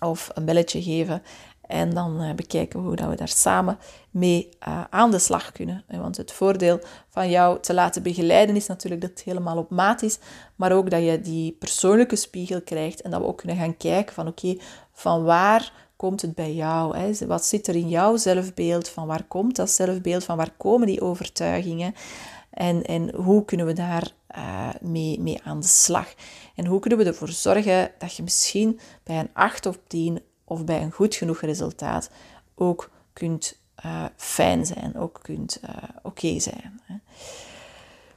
of 0.00 0.30
een 0.34 0.44
belletje 0.44 0.82
geven 0.82 1.22
en 1.66 1.90
dan 1.90 2.22
uh, 2.22 2.34
bekijken 2.34 2.80
we 2.80 2.86
hoe 2.86 2.96
dat 2.96 3.08
we 3.08 3.16
daar 3.16 3.28
samen 3.28 3.78
mee 4.10 4.48
uh, 4.68 4.84
aan 4.90 5.10
de 5.10 5.18
slag 5.18 5.52
kunnen. 5.52 5.84
Want 5.88 6.16
het 6.16 6.32
voordeel 6.32 6.80
van 7.08 7.30
jou 7.30 7.60
te 7.60 7.74
laten 7.74 8.02
begeleiden 8.02 8.56
is 8.56 8.66
natuurlijk 8.66 9.02
dat 9.02 9.10
het 9.10 9.22
helemaal 9.22 9.56
op 9.56 9.70
maat 9.70 10.02
is, 10.02 10.18
maar 10.56 10.72
ook 10.72 10.90
dat 10.90 11.02
je 11.02 11.20
die 11.20 11.52
persoonlijke 11.52 12.16
spiegel 12.16 12.62
krijgt 12.62 13.00
en 13.02 13.10
dat 13.10 13.20
we 13.20 13.26
ook 13.26 13.38
kunnen 13.38 13.56
gaan 13.56 13.76
kijken 13.76 14.14
van 14.14 14.26
oké, 14.26 14.56
van 14.92 15.24
waar 15.24 15.72
komt 15.96 16.22
het 16.22 16.34
bij 16.34 16.54
jou? 16.54 17.14
Wat 17.26 17.44
zit 17.44 17.66
er 17.66 17.74
in 17.74 17.88
jouw 17.88 18.16
zelfbeeld? 18.16 18.88
Van 18.88 19.06
waar 19.06 19.24
komt 19.28 19.56
dat 19.56 19.70
zelfbeeld? 19.70 20.24
Van 20.24 20.36
waar 20.36 20.52
komen 20.56 20.86
die 20.86 21.00
overtuigingen? 21.00 21.94
En, 22.50 22.82
en 22.82 23.14
hoe 23.14 23.44
kunnen 23.44 23.66
we 23.66 23.72
daar 23.72 24.10
uh, 24.36 24.68
mee, 24.80 25.40
aan 25.44 25.60
de 25.60 25.66
slag? 25.66 26.14
En 26.54 26.66
hoe 26.66 26.80
kunnen 26.80 26.98
we 26.98 27.04
ervoor 27.04 27.28
zorgen 27.28 27.90
dat 27.98 28.16
je 28.16 28.22
misschien 28.22 28.80
bij 29.02 29.18
een 29.18 29.30
8 29.32 29.66
op 29.66 29.78
10 29.86 30.22
of 30.44 30.64
bij 30.64 30.82
een 30.82 30.92
goed 30.92 31.14
genoeg 31.14 31.40
resultaat 31.40 32.10
ook 32.54 32.90
kunt 33.12 33.58
uh, 33.84 34.04
fijn 34.16 34.66
zijn, 34.66 34.96
ook 34.96 35.18
kunt 35.22 35.60
uh, 35.64 35.70
oké 36.02 36.38
zijn. 36.38 36.80
Hè? 36.82 36.94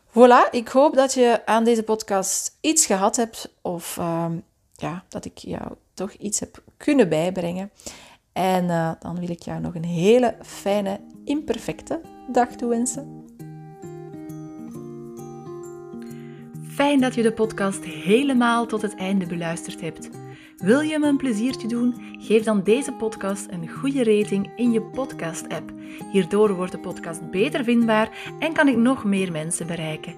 Voilà, 0.10 0.50
ik 0.52 0.68
hoop 0.68 0.96
dat 0.96 1.14
je 1.14 1.42
aan 1.46 1.64
deze 1.64 1.84
podcast 1.84 2.58
iets 2.62 2.86
gehad 2.86 3.16
hebt 3.16 3.54
of 3.62 3.98
uh, 3.98 4.26
ja, 4.74 5.04
dat 5.08 5.26
ik 5.26 5.38
jou 5.38 5.72
toch 5.94 6.12
iets 6.12 6.40
heb 6.40 6.64
kunnen 6.78 7.10
bijbrengen. 7.10 7.72
En 8.34 8.68
dan 9.00 9.20
wil 9.20 9.30
ik 9.30 9.42
jou 9.42 9.60
nog 9.60 9.76
een 9.76 9.86
hele 9.86 10.36
fijne, 10.42 11.00
imperfecte 11.26 12.02
dag 12.28 12.48
toewensen. 12.48 13.29
Fijn 16.80 17.00
dat 17.00 17.16
je 17.16 17.22
de 17.22 17.34
podcast 17.34 17.84
helemaal 17.84 18.66
tot 18.66 18.82
het 18.82 18.96
einde 18.96 19.26
beluisterd 19.26 19.82
hebt. 19.82 20.10
Wil 20.58 20.80
je 20.80 21.00
me 21.00 21.08
een 21.08 21.18
pleziertje 21.18 21.68
doen? 21.68 21.96
Geef 22.20 22.44
dan 22.44 22.64
deze 22.64 22.94
podcast 22.94 23.48
een 23.50 23.70
goede 23.70 24.04
rating 24.04 24.52
in 24.56 24.72
je 24.72 24.82
podcast-app. 24.82 25.72
Hierdoor 26.12 26.54
wordt 26.54 26.72
de 26.72 26.80
podcast 26.80 27.32
beter 27.32 27.64
vindbaar 27.64 28.36
en 28.40 28.54
kan 28.54 28.68
ik 28.68 28.78
nog 28.78 29.04
meer 29.04 29.32
mensen 29.32 29.68
bereiken. 29.68 30.16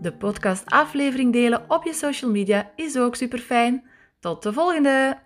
De 0.00 0.12
podcast-aflevering 0.12 1.32
delen 1.32 1.64
op 1.68 1.84
je 1.84 1.92
social 1.92 2.30
media 2.30 2.70
is 2.76 2.96
ook 2.96 3.14
super 3.14 3.38
fijn. 3.38 3.84
Tot 4.20 4.42
de 4.42 4.52
volgende! 4.52 5.25